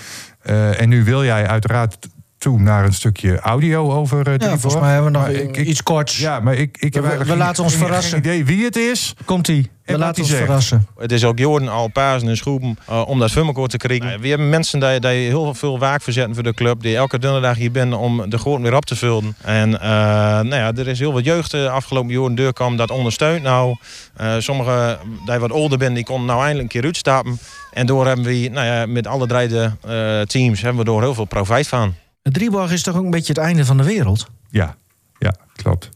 [0.78, 1.98] En nu wil jij uiteraard
[2.38, 4.60] toe naar een stukje audio over Ja, Drieborg.
[4.60, 6.18] volgens mij hebben we nog Maar ik- ik- iets korts.
[6.20, 8.10] Ja, maar ik, ik heb We- we geen- laten ons verrassen.
[8.12, 9.16] Geen idee wie het is.
[9.26, 9.70] Komt-ie.
[9.92, 10.44] We laten ons zegt.
[10.44, 10.88] verrassen.
[10.98, 14.22] Het is ook jaren al pasen en schroepen uh, om dat filmrecord te krijgen.
[14.22, 16.82] We hebben mensen die, die heel veel werk verzetten voor de club.
[16.82, 19.36] Die elke donderdag hier zijn om de goot weer op te vullen.
[19.42, 23.44] En uh, nou ja, er is heel wat jeugd de afgelopen jaren doorkomen dat ondersteunt
[23.44, 23.76] nou.
[24.22, 27.40] Uh, Sommigen die wat ouder zijn, die konden nou eindelijk een keer uitstappen.
[27.74, 31.02] En door hebben we nou ja, met alle drie de uh, teams hebben we door
[31.02, 31.94] heel veel profijt van.
[32.22, 34.28] Drieborg is toch ook een beetje het einde van de wereld?
[34.50, 34.76] Ja,
[35.18, 35.90] ja klopt.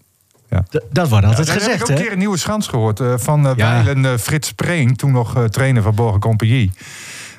[0.62, 3.00] D- dat wordt altijd Ja, heb gezegd, ik ook een keer een nieuwe schans gehoord
[3.00, 3.84] eh, van eh Ja.
[3.84, 6.72] Weilen eh, Frits Spreen, toen nog eh, trainer van Borgen Compagnie.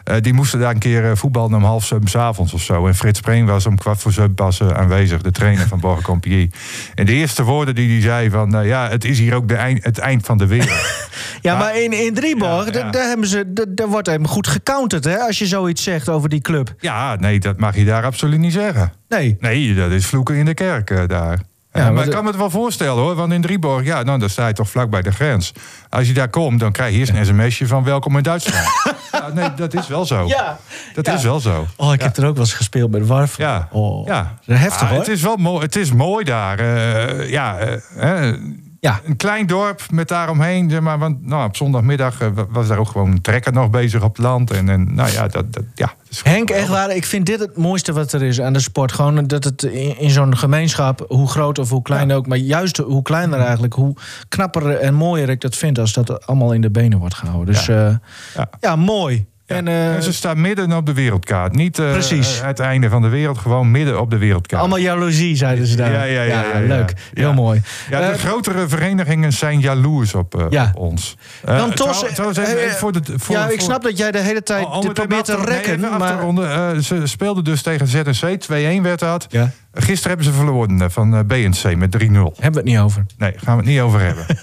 [0.04, 2.86] Eh, die moesten daar een keer eh, voetballen om half zeven 's avonds of zo.
[2.86, 6.02] En Frits Spreen was om kwart voor zeven pas eh, aanwezig, de trainer van Borgen
[6.02, 6.50] Compagnie.
[6.94, 9.84] En de eerste woorden die hij zei van, ja, het is hier ook de eind,
[9.84, 10.72] het eind van de wereld.
[11.40, 12.90] Ja, maar in, in Drieborg, Ja, da- ja.
[12.90, 15.18] daar, hebben ze, da- daar wordt hem goed gecounterd, hè?
[15.18, 16.74] Als je zoiets zegt over die club.
[16.78, 18.92] ja, nee, dat mag je daar absoluut niet zeggen.
[19.08, 19.36] Nee.
[19.40, 21.38] Nee, dat is vloeken in de kerk daar.
[21.76, 23.14] Ja, maar ik kan me het wel voorstellen hoor.
[23.14, 25.52] Want in Drieborg, ja, nou, dan sta je toch vlak bij de grens.
[25.88, 28.66] Als je daar komt, dan krijg je eerst een sms'je van welkom in Duitsland.
[29.12, 30.26] ja, nee, dat is wel zo.
[30.26, 30.58] Ja.
[30.94, 31.14] Dat Ja.
[31.14, 31.66] is wel zo.
[31.76, 33.36] Oh, ik heb er ook wel eens gespeeld bij de Warf.
[33.36, 34.34] Ja, Oh, ja.
[34.46, 34.98] heftig Ah, hoor.
[34.98, 36.58] Het is wel mooi, het is mooi daar.
[36.58, 38.32] eh, ja, eh, hè,
[38.84, 39.00] Ja.
[39.04, 40.70] een klein dorp met daaromheen.
[40.70, 43.70] Zeg maar, want nou, op zondagmiddag eh, wa- was daar ook gewoon een trekker nog
[43.70, 44.50] bezig op het land.
[44.50, 47.56] En, en nou ja, dat, dat, ja, dat Henk, echt waar, ik vind dit het
[47.56, 48.92] mooiste wat er is aan de sport.
[48.92, 52.26] Gewoon dat het in, in zo'n gemeenschap, hoe groot of hoe klein ook...
[52.26, 53.94] maar juist hoe kleiner eigenlijk, hoe
[54.28, 55.78] knapper en mooier ik dat vind...
[55.78, 57.54] als dat allemaal in de benen wordt gehouden.
[57.54, 58.00] Dus ja,
[58.34, 58.48] Ja.
[58.60, 59.26] ja mooi.
[59.46, 59.54] Ja.
[59.54, 61.54] En, eh, En ze staan midden op de wereldkaart.
[61.54, 62.40] Niet Precies.
[62.42, 64.60] het einde van de wereld, gewoon midden op de wereldkaart.
[64.60, 65.92] allemaal jaloezie, zeiden ze daar.
[65.92, 66.66] Ja, ja, ja, ja, ja.
[66.66, 66.92] leuk.
[67.14, 67.62] Heel mooi.
[67.90, 71.16] Ja, de grotere verenigingen zijn jaloers op, ons.
[71.44, 71.72] Dan
[72.78, 74.92] voor de, voor, ja, ik voor- snap dat jij de hele tijd het te even
[74.92, 75.80] probeert te nee, rekken.
[75.98, 76.20] maar...
[76.20, 76.50] ronden.
[76.50, 79.26] Eh, ze speelden dus tegen ZNC, 2-1 werd dat.
[79.28, 79.50] Ja.
[79.72, 82.00] Gisteren hebben ze verloren van BNC met 3-0.
[82.00, 83.06] Hebben we het niet over.
[83.18, 84.26] Nee, gaan we het niet over hebben.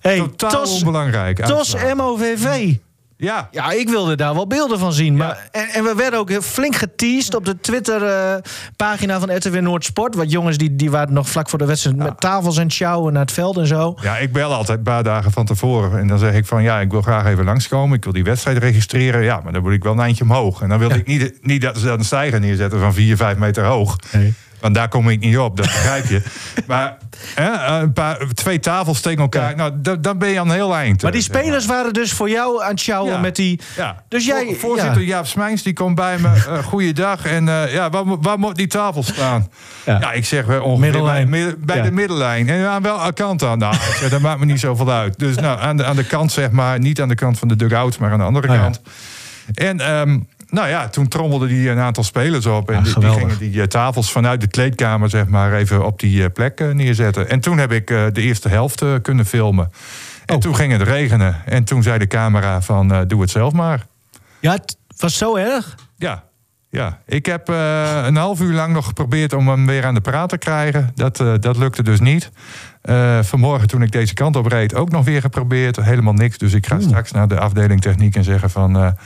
[0.00, 1.44] Hey, Totaal Tos, onbelangrijk.
[1.44, 1.76] Tos.
[1.96, 2.74] MOVV.
[3.22, 5.16] Ja, Ja, ik wilde daar wel beelden van zien.
[5.16, 10.14] Maar, en, en we werden ook flink geteased op de Twitter-pagina van RTW Noordsport.
[10.14, 13.22] Wat jongens die, die waren nog vlak voor de wedstrijd met tafels en sjouwen naar
[13.22, 13.96] het veld en zo.
[14.02, 15.98] Ja, ik bel altijd een paar dagen van tevoren.
[15.98, 17.96] En dan zeg ik van ja, ik wil graag even langskomen.
[17.96, 19.22] Ik wil die wedstrijd registreren.
[19.22, 20.62] Ja, maar dan moet ik wel een eindje omhoog.
[20.62, 23.36] En dan wil ik niet, niet dat ze dan een stijger neerzetten van 4, 5
[23.36, 23.96] meter hoog.
[24.12, 24.34] Nee.
[24.62, 26.22] Want daar kom ik niet op, dat begrijp je.
[26.66, 26.96] maar
[27.34, 31.02] hè, een paar, twee tafels tegen elkaar, nou, da- dan ben je aan heel eind.
[31.02, 33.18] Maar die spelers waren dus voor jou aan het sjouwen Ja.
[33.20, 33.60] met die...
[33.76, 34.02] Ja.
[34.08, 35.06] Dus jij- Voor- voorzitter ja.
[35.06, 36.28] Jaap Smijns die komt bij me.
[36.28, 37.24] eh goeiedag.
[37.26, 39.48] En eh, ja, waar, mo- waar moet die tafel staan?
[39.86, 40.12] Ja.
[40.12, 41.30] Ik zeg eh, ongeveer Middellijn.
[41.30, 42.48] bij, bij de middenlijn.
[42.48, 43.58] En aan welke kant dan?
[43.58, 45.18] Nou, zeg, dat maakt me niet zoveel uit.
[45.18, 47.56] Dus nou, aan de, aan de kant zeg maar, niet aan de kant van de
[47.56, 48.60] dugout, maar aan de andere Oh ja.
[48.62, 48.80] kant.
[49.54, 50.18] En ehm,
[50.52, 52.70] nou ja, toen trommelden die een aantal spelers op.
[52.70, 56.24] En Ja, die, gingen die eh, tafels vanuit de kleedkamer zeg maar, even op die
[56.24, 57.28] eh, plek eh, neerzetten.
[57.28, 59.70] En toen heb ik de eerste helft kunnen filmen.
[60.26, 60.40] En Oh.
[60.40, 61.36] toen ging het regenen.
[61.44, 63.86] En toen zei de camera van, doe het zelf maar.
[64.40, 65.74] Ja, het was zo erg.
[65.96, 66.24] Ja,
[66.70, 66.98] ja.
[67.06, 70.38] ik heb een half uur lang nog geprobeerd om hem weer aan de praat te
[70.38, 70.90] krijgen.
[70.94, 72.30] Dat, dat lukte dus niet.
[73.20, 75.76] Vanmorgen toen ik deze kant op reed ook nog weer geprobeerd.
[75.76, 76.38] Helemaal niks.
[76.38, 78.96] Dus ik ga straks naar de afdeling techniek en zeggen van...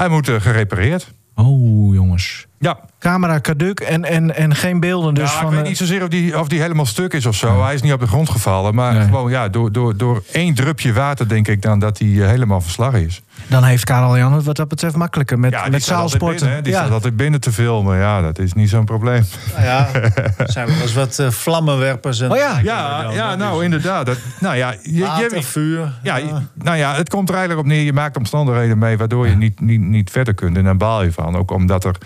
[0.00, 1.12] hij moet eh, gerepareerd.
[1.34, 2.46] Oh, jongens.
[2.62, 5.46] Ja, Camera caduc en, en, en geen beelden dus ja, van...
[5.46, 7.62] ik weet eh, niet zozeer of die, of die helemaal stuk is of zo.
[7.62, 8.74] Hij is niet op de grond gevallen.
[8.74, 9.02] Maar Nee.
[9.04, 12.60] gewoon ja, door, door, door één drupje water denk ik dan dat hij eh, helemaal
[12.60, 13.22] verslagen is.
[13.46, 16.38] Dan heeft Karel Jan het wat dat betreft makkelijker met, Ja, met zaalsporten.
[16.38, 16.62] binnen, hè.
[16.62, 16.78] Die ja.
[16.78, 17.98] staat altijd binnen te filmen.
[17.98, 19.24] Ja, dat is niet zo'n probleem.
[19.52, 19.88] Nou ja,
[20.36, 22.20] er zijn wel eens wat eh, vlammenwerpers.
[22.20, 22.58] En Oh ja.
[22.62, 24.06] Ja, ja nou inderdaad.
[24.06, 25.92] Dat, nou ja, je, Water, je, vuur.
[26.02, 26.18] ja,
[26.54, 27.82] nou ja, het komt er eigenlijk op neer.
[27.84, 30.56] Je maakt omstandigheden mee waardoor je niet, niet, niet verder kunt.
[30.56, 31.36] En daar baal je van.
[31.36, 31.96] Ook omdat er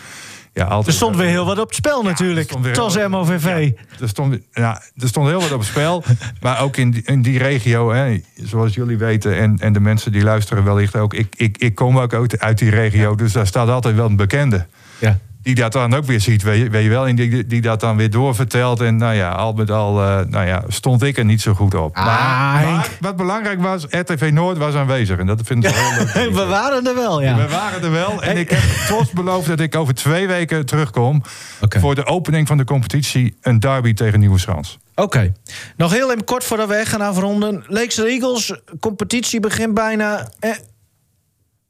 [0.55, 0.87] ja, altijd...
[0.87, 2.53] Er stond weer heel wat op het spel natuurlijk.
[2.73, 3.73] Tos MOVV.
[4.01, 6.05] Er stond, ja, er stond heel wat op het spel.
[6.41, 9.37] maar ook in die, in die regio, hè, zoals jullie weten...
[9.37, 11.15] En, en de mensen die luisteren wellicht ook...
[11.15, 14.17] Ik, ik, ik kom ook uit, uit die regio, dus daar staat altijd wel een
[14.17, 14.67] bekende...
[14.99, 15.19] Ja.
[15.45, 17.07] Die dat dan ook weer ziet, weet je, weet je wel.
[17.07, 18.81] En die, die dat dan weer doorvertelt.
[18.81, 21.75] En nou ja, al met al eh, nou ja, stond ik er niet zo goed
[21.75, 21.97] op.
[21.97, 25.19] Ah, maar, wat belangrijk was, RTV Noord was aanwezig.
[25.19, 26.35] En dat vind ik heel leuk.
[26.41, 27.37] We waren er wel, ja.
[27.37, 28.23] We waren er wel.
[28.23, 31.23] En ik heb trots beloofd dat ik over twee weken terugkom...
[31.69, 33.37] Voor de opening van de competitie.
[33.41, 34.79] Een derby tegen Nieuwe Schans.
[34.95, 35.33] Oké.
[35.77, 37.65] Nog heel even kort voordat we echt gaan afronden.
[37.67, 40.29] Leekse Eagles, competitie begint bijna.
[40.39, 40.51] Eh,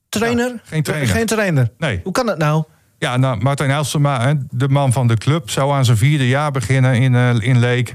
[0.09, 0.49] trainer?
[0.49, 1.09] Ja, geen trainer.
[1.09, 1.71] Geen trainer.
[1.79, 2.01] Nee.
[2.03, 2.65] Hoe kan dat nou?
[2.99, 5.51] Ja, nou, Martijn Elstema, hè, de man van de club...
[5.51, 7.95] zou aan zijn vierde jaar beginnen in, eh, in Leek.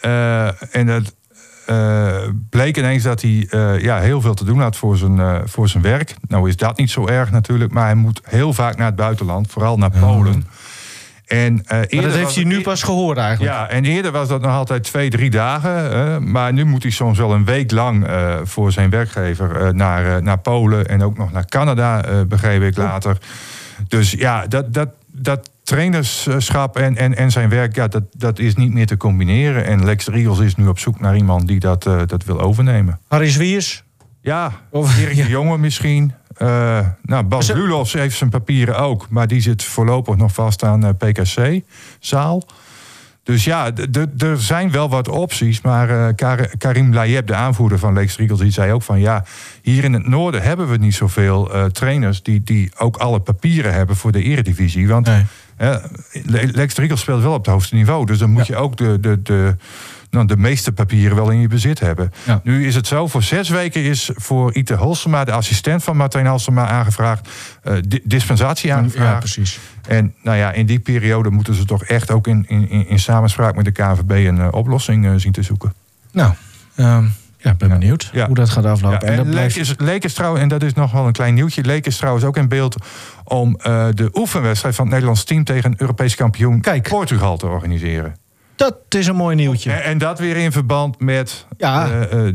[0.00, 1.14] Eh, en het
[1.66, 3.46] eh, bleek ineens dat hij
[3.80, 6.14] ja, heel veel te doen had voor zijn, voor zijn werk.
[6.28, 7.72] Nou is dat niet zo erg natuurlijk...
[7.72, 10.46] maar hij moet heel vaak naar het buitenland, vooral naar Polen.
[11.26, 13.54] En, Maar dat heeft hij nu pas gehoord eigenlijk.
[13.54, 16.30] Ja, en eerder was dat nog altijd twee, drie dagen.
[16.30, 18.06] maar nu moet hij soms wel een week lang
[18.42, 23.18] voor zijn werkgever naar, naar Polen en ook nog naar Canada, begreep ik later.
[23.88, 28.54] Dus ja, dat, dat, dat trainerschap en, en, en zijn werk, ja, dat, dat is
[28.54, 29.64] niet meer te combineren.
[29.64, 32.98] En Lex Riegels is nu op zoek naar iemand die dat, eh, dat wil overnemen.
[33.08, 33.84] Harry Zwiers.
[34.20, 36.14] Ja, Of- Erik de Jonge misschien.
[36.36, 39.06] Eh, nou, Bas Lulofs heeft zijn papieren ook.
[39.10, 42.42] Maar die zit voorlopig nog vast aan eh, PKC-zaal.
[43.24, 43.70] Dus ja,
[44.18, 45.60] er zijn wel wat opties.
[45.60, 49.00] Maar eh, Kar- Karim Layeb, de aanvoerder van Lex Riegels, die zei ook van...
[49.00, 49.24] ja,
[49.62, 52.22] hier in het noorden hebben we niet zoveel eh, trainers...
[52.22, 54.88] Die, die ook alle papieren hebben voor de eredivisie.
[54.88, 55.24] Want Nee.
[56.24, 58.06] Le- Lex Riegels speelt wel op het hoogste niveau.
[58.06, 59.56] Dus dan moet je ook de, de, de,
[60.10, 62.12] nou, de meeste papieren wel in je bezit hebben.
[62.24, 62.40] Ja.
[62.44, 66.26] Nu is het zo, voor zes weken is voor Ite Holsema, de assistent van Martijn
[66.26, 67.28] Halsema, aangevraagd,
[67.62, 69.12] eh, di- dispensatie aangevraagd.
[69.12, 69.58] Ja, precies.
[69.88, 72.98] En nou ja, in die periode moeten ze toch echt ook in, in, in in
[72.98, 75.72] samenspraak met de KNVB een eh, oplossing eh, zien te zoeken.
[76.12, 76.32] Nou,
[76.74, 77.04] ehm,
[77.38, 78.26] ja, ik ben benieuwd Ja.
[78.26, 78.98] hoe dat gaat aflopen.
[79.00, 79.56] Ja, en dat en blijft...
[79.56, 81.96] Leek, is, Leek is trouwens, en dat is nog wel een klein nieuwtje, Leek is
[81.96, 82.76] trouwens ook in beeld
[83.24, 86.88] om eh, de oefenwedstrijd van het Nederlands team tegen Europees kampioen Kijk.
[86.88, 88.16] Portugal te organiseren.
[88.56, 89.72] Dat is een mooi nieuwtje.
[89.72, 91.86] En, en dat weer in verband met Ja.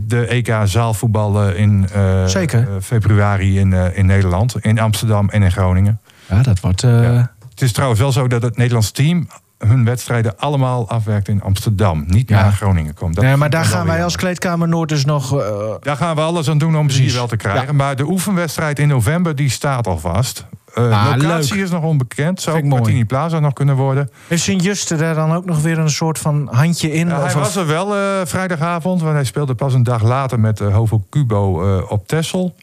[0.07, 1.87] de EK zaalvoetballen in
[2.25, 2.67] Zeker.
[2.81, 5.99] februari in, in Nederland, in Amsterdam en in Groningen.
[6.29, 6.81] Ja, dat wordt...
[6.81, 7.31] Ja.
[7.57, 9.27] Het is trouwens wel zo dat het Nederlands team
[9.57, 12.41] hun wedstrijden allemaal afwerkt in Amsterdam, niet Ja.
[12.41, 13.15] naar Groningen komt.
[13.15, 15.39] Dat nee, maar daar gaan wij als kleedkamer Noord dus nog...
[15.39, 15.47] eh,
[15.79, 17.65] Daar gaan we alles aan doen om ze hier wel te krijgen.
[17.65, 17.71] Ja.
[17.73, 20.45] Maar de oefenwedstrijd in november die staat al vast.
[20.73, 21.63] Eh Ah, locatie leuk.
[21.63, 22.41] is nog onbekend.
[22.41, 22.75] Zou ook mooi.
[22.81, 24.09] Martini Plaza nog kunnen worden.
[24.27, 27.07] heeft Sint-Juste daar dan ook nog weer een soort van handje in?
[27.07, 30.39] Ja, Of- hij was er wel eh, vrijdagavond, want hij speelde pas een dag later
[30.39, 32.55] met uh, Hovo Cubo op Texel.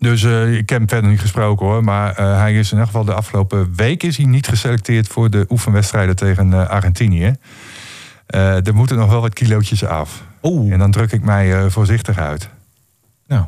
[0.00, 1.84] Dus eh, ik heb hem verder niet gesproken hoor.
[1.84, 5.30] Maar eh, hij is in ieder geval de afgelopen week is hij niet geselecteerd voor
[5.30, 7.34] de oefenwedstrijden tegen eh, Argentinië.
[8.26, 10.22] Er moeten nog wel wat kilootjes af.
[10.42, 10.72] Oeh.
[10.72, 12.48] En dan druk ik mij voorzichtig uit.
[13.26, 13.44] Nou?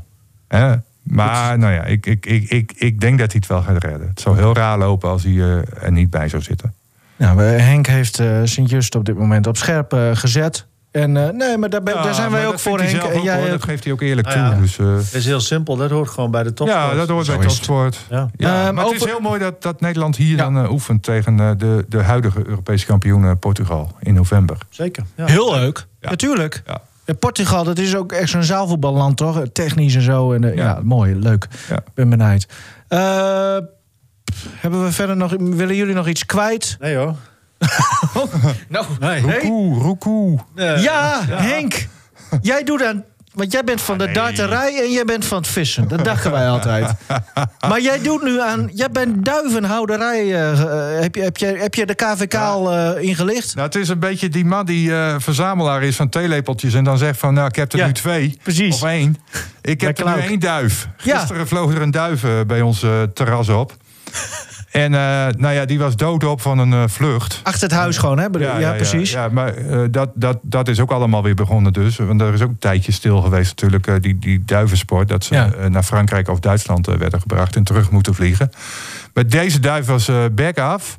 [1.02, 4.08] Maar nou ja, ik, ik, ik, ik, ik denk dat hij het wel gaat redden.
[4.08, 6.74] Het zou heel raar lopen als hij er niet bij zou zitten.
[7.16, 10.66] nou, Henk heeft Sint-Just op dit moment op scherp gezet.
[10.92, 12.90] En eh, nee, maar daar, ben- daar zijn wij ook voor, Henk.
[12.90, 13.48] zelf En ook, jij, hoor.
[13.48, 14.54] Dat geeft hij ook eerlijk Nou toe.
[14.54, 14.60] ja.
[14.60, 16.66] Dus, eh, Het is heel simpel, dat hoort gewoon bij de top.
[16.68, 17.44] ja, dat hoort bij het.
[17.44, 17.98] topsport.
[18.10, 18.30] Ja.
[18.36, 20.42] Ja, Ehm, maar het is heel mooi dat, dat Nederland hier Ja.
[20.42, 24.56] dan eh, oefent tegen eh, de, de huidige Europese kampioen Portugal in november.
[24.68, 25.04] Zeker.
[25.16, 25.26] Ja.
[25.26, 25.86] Heel leuk.
[26.00, 26.62] Natuurlijk.
[26.66, 26.80] Ja.
[27.04, 29.42] En Portugal, dat is ook echt zo'n zaalvoetballand, toch?
[29.52, 30.32] Technisch en zo.
[30.32, 30.52] En, ja.
[30.54, 30.80] Ja.
[30.82, 31.48] mooi, leuk.
[31.68, 31.76] Ja.
[31.76, 32.46] Ik ben benieuwd.
[32.88, 32.98] Eh,
[34.56, 35.34] hebben we verder nog...
[35.38, 36.76] Willen jullie nog iets kwijt?
[36.80, 37.14] Nee hoor.
[38.68, 39.20] Nou, Nee.
[39.20, 40.38] Roekoe, roekoe.
[40.54, 41.86] ja, Henk.
[42.40, 43.04] Jij doet aan...
[43.34, 45.88] Want jij bent van de darterij en jij bent van het vissen.
[45.88, 46.90] Dat dachten wij altijd.
[47.68, 48.70] Maar jij doet nu aan...
[48.74, 50.18] Jij bent duivenhouderij.
[50.34, 50.50] eh,
[50.96, 53.54] eh, heb, je, heb, je, heb je de KVK al eh, ingelicht?
[53.54, 56.74] Nou, het is een beetje die man die eh, verzamelaar is van theelepeltjes...
[56.74, 58.38] en dan zegt van, nou, ik heb er Ja, nu twee.
[58.42, 58.74] precies.
[58.74, 59.16] Of één.
[59.62, 60.88] Ik heb er nu één duif.
[61.02, 61.18] Ja.
[61.18, 63.76] Gisteren vloog er een duif eh, bij ons eh, terras op.
[64.72, 65.00] en eh,
[65.36, 67.40] nou ja, die was doodop van een eh, vlucht.
[67.42, 68.30] Achter het huis gewoon, hè?
[68.30, 69.10] bedoel- Ja, precies.
[69.10, 71.96] Ja, maar eh, dat, dat, dat is ook allemaal weer begonnen dus.
[71.96, 75.08] Want er is ook een tijdje stil geweest natuurlijk, eh, die, die duivensport.
[75.08, 75.68] Dat ze Ja.
[75.68, 78.50] naar Frankrijk of Duitsland werden gebracht en terug moeten vliegen.
[79.14, 80.98] Maar deze duif was eh back af.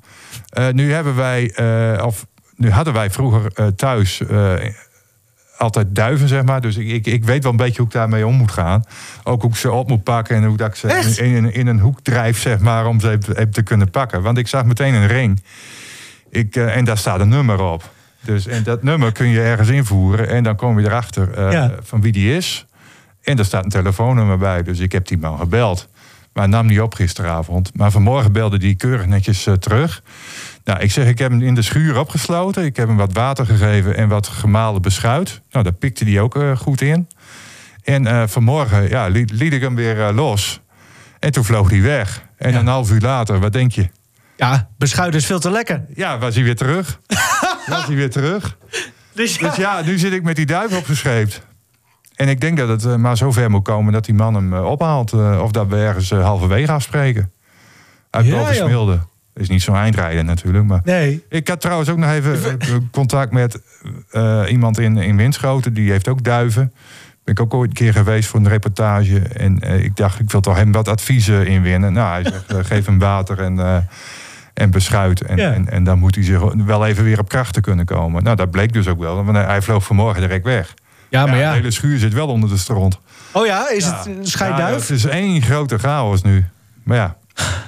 [0.50, 4.54] Eh, nu hebben wij, eh, of nu hadden wij vroeger eh, thuis eh,
[5.64, 6.62] altijd duiven, zeg maar.
[6.62, 8.84] Dus ik, ik, ik weet wel een beetje hoe ik daarmee om moet gaan.
[9.24, 10.88] Ook hoe ik ze op moet pakken en hoe dat ik ze
[11.18, 14.22] in, in, in een hoek drijf, zeg maar, om ze even, te kunnen pakken.
[14.22, 15.44] Want ik zag meteen een ring.
[16.30, 17.92] Ik, eh, en daar staat een nummer op.
[18.22, 20.28] Dus, en dat nummer kun je ergens invoeren.
[20.28, 21.72] En dan kom je erachter eh, Ja.
[21.84, 22.66] van wie die is.
[23.22, 24.64] En daar staat een telefoonnummer bij.
[24.64, 25.88] Dus ik heb die man gebeld.
[26.34, 27.72] Maar nam niet op gisteravond.
[27.76, 30.04] Maar vanmorgen belde die keurig netjes eh, terug.
[30.64, 32.64] Nou, ik zeg, ik heb hem in de schuur opgesloten.
[32.66, 35.42] Ik heb hem wat water gegeven en wat gemalen beschuit.
[35.52, 37.08] Nou, daar pikte hij ook eh, goed in.
[37.84, 40.62] En eh, vanmorgen ja, liet, liet ik hem weer eh, los.
[41.20, 42.24] En toen vloog hij weg.
[42.38, 42.60] En Ja.
[42.60, 43.90] een half uur later, wat denk je?
[44.38, 45.86] Ja, beschuit is veel te lekker.
[45.96, 47.00] Ja, was hij weer terug.
[47.68, 48.58] was hij weer terug.
[49.14, 51.46] Dus ja, Dus ja, nu zit ik met die duif opgescheept.
[52.16, 55.14] En ik denk dat het maar zover moet komen dat die man hem ophaalt.
[55.14, 57.32] of dat we ergens halverwege afspreken.
[58.10, 59.12] Uit Ja.
[59.36, 60.66] Is niet zo'n eindrijden natuurlijk.
[60.66, 61.24] Maar nee.
[61.30, 63.62] ik had trouwens ook nog even eh, contact met
[64.12, 65.74] eh, iemand in, in Winschoten.
[65.74, 66.74] Die heeft ook duiven.
[67.24, 69.20] Ben ik ook ooit een keer geweest voor een reportage.
[69.20, 71.94] En eh, ik dacht, ik wil toch hem wat adviezen inwinnen.
[71.94, 73.78] Nou, hij zegt, geef hem water en, eh,
[74.54, 75.22] en beschuit.
[75.22, 75.54] En, Ja.
[75.54, 78.24] en, en dan moet hij zich wel even weer op krachten kunnen komen.
[78.24, 79.24] Nou, dat bleek dus ook wel.
[79.24, 80.74] Want hij- vloog vanmorgen direct weg.
[81.10, 81.54] Ja, maar De ja.
[81.54, 83.00] hele schuur zit wel onder de stront.
[83.32, 84.80] Oh ja, is het een Ja, scheidduif?
[84.80, 86.46] het is één grote chaos nu.
[86.84, 87.16] Maar ja,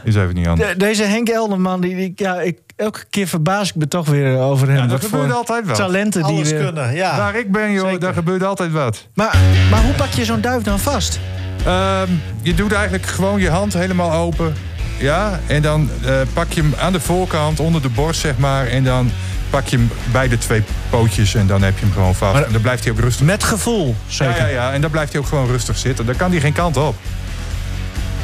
[0.03, 0.69] is even niet anders.
[0.69, 4.37] De- deze Henk Elderman, die, die- ja, ik, elke keer verbaas ik me toch weer
[4.39, 4.75] over hem.
[4.75, 5.75] Ja, Wat dat voor gebeurt altijd wel.
[5.75, 7.17] Talenten die weer- kunnen, ja.
[7.17, 7.99] Waar ik ben, joh, Zeker.
[7.99, 9.07] daar gebeurt altijd wat.
[9.13, 9.37] Maar,
[9.71, 11.19] maar hoe pak je zo'n duif dan vast?
[11.65, 12.09] Ehm,
[12.41, 14.53] je doet eigenlijk gewoon je hand helemaal open.
[14.97, 18.67] Ja, en dan eh, pak je hem aan de voorkant, onder de borst, zeg maar.
[18.67, 19.11] En dan
[19.49, 22.33] pak je hem bij de twee pootjes en dan heb je hem gewoon vast.
[22.33, 23.25] Maar- en dan blijft hij ook rustig.
[23.25, 24.35] Met gevoel, zeker.
[24.37, 26.05] Ja, ja, ja, en dan blijft hij ook gewoon rustig zitten.
[26.05, 26.95] Dan kan hij geen kant op.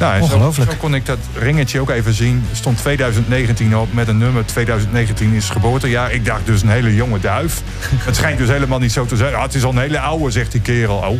[0.02, 0.72] Nou, en zo- Ongelooflijk.
[0.72, 2.44] Zo, kon ik dat ringetje ook even zien.
[2.50, 4.46] Er stond 2019 op met een nummer.
[4.46, 6.12] 2019 is geboortejaar.
[6.12, 7.62] Ik dacht dus een hele jonge duif.
[8.08, 9.36] het schijnt dus helemaal niet zo te zijn.
[9.36, 10.96] Ah, het is al een hele oude, zegt die kerel.
[10.96, 11.20] Oh.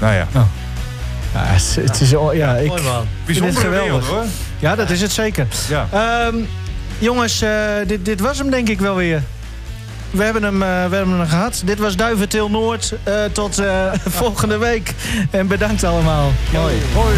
[0.00, 2.92] Nou ja, Ja, het is, het is al- ja, ik Mooi man.
[2.92, 3.86] vind het bijzondere geweldig.
[3.88, 4.24] wereld hoor.
[4.58, 5.46] Ja, dat is het zeker.
[5.68, 5.88] Ja.
[5.92, 6.34] Ehm,
[6.98, 7.50] jongens, eh,
[7.86, 9.22] dit, dit was hem denk ik wel weer.
[10.10, 11.62] we hebben hem, eh, we hebben hem gehad.
[11.64, 12.94] Dit was Duiventil Noord.
[13.02, 14.94] Eh, tot eh, volgende week.
[15.30, 16.32] En bedankt allemaal.
[16.52, 16.74] Mooi.
[16.94, 17.14] Hoi.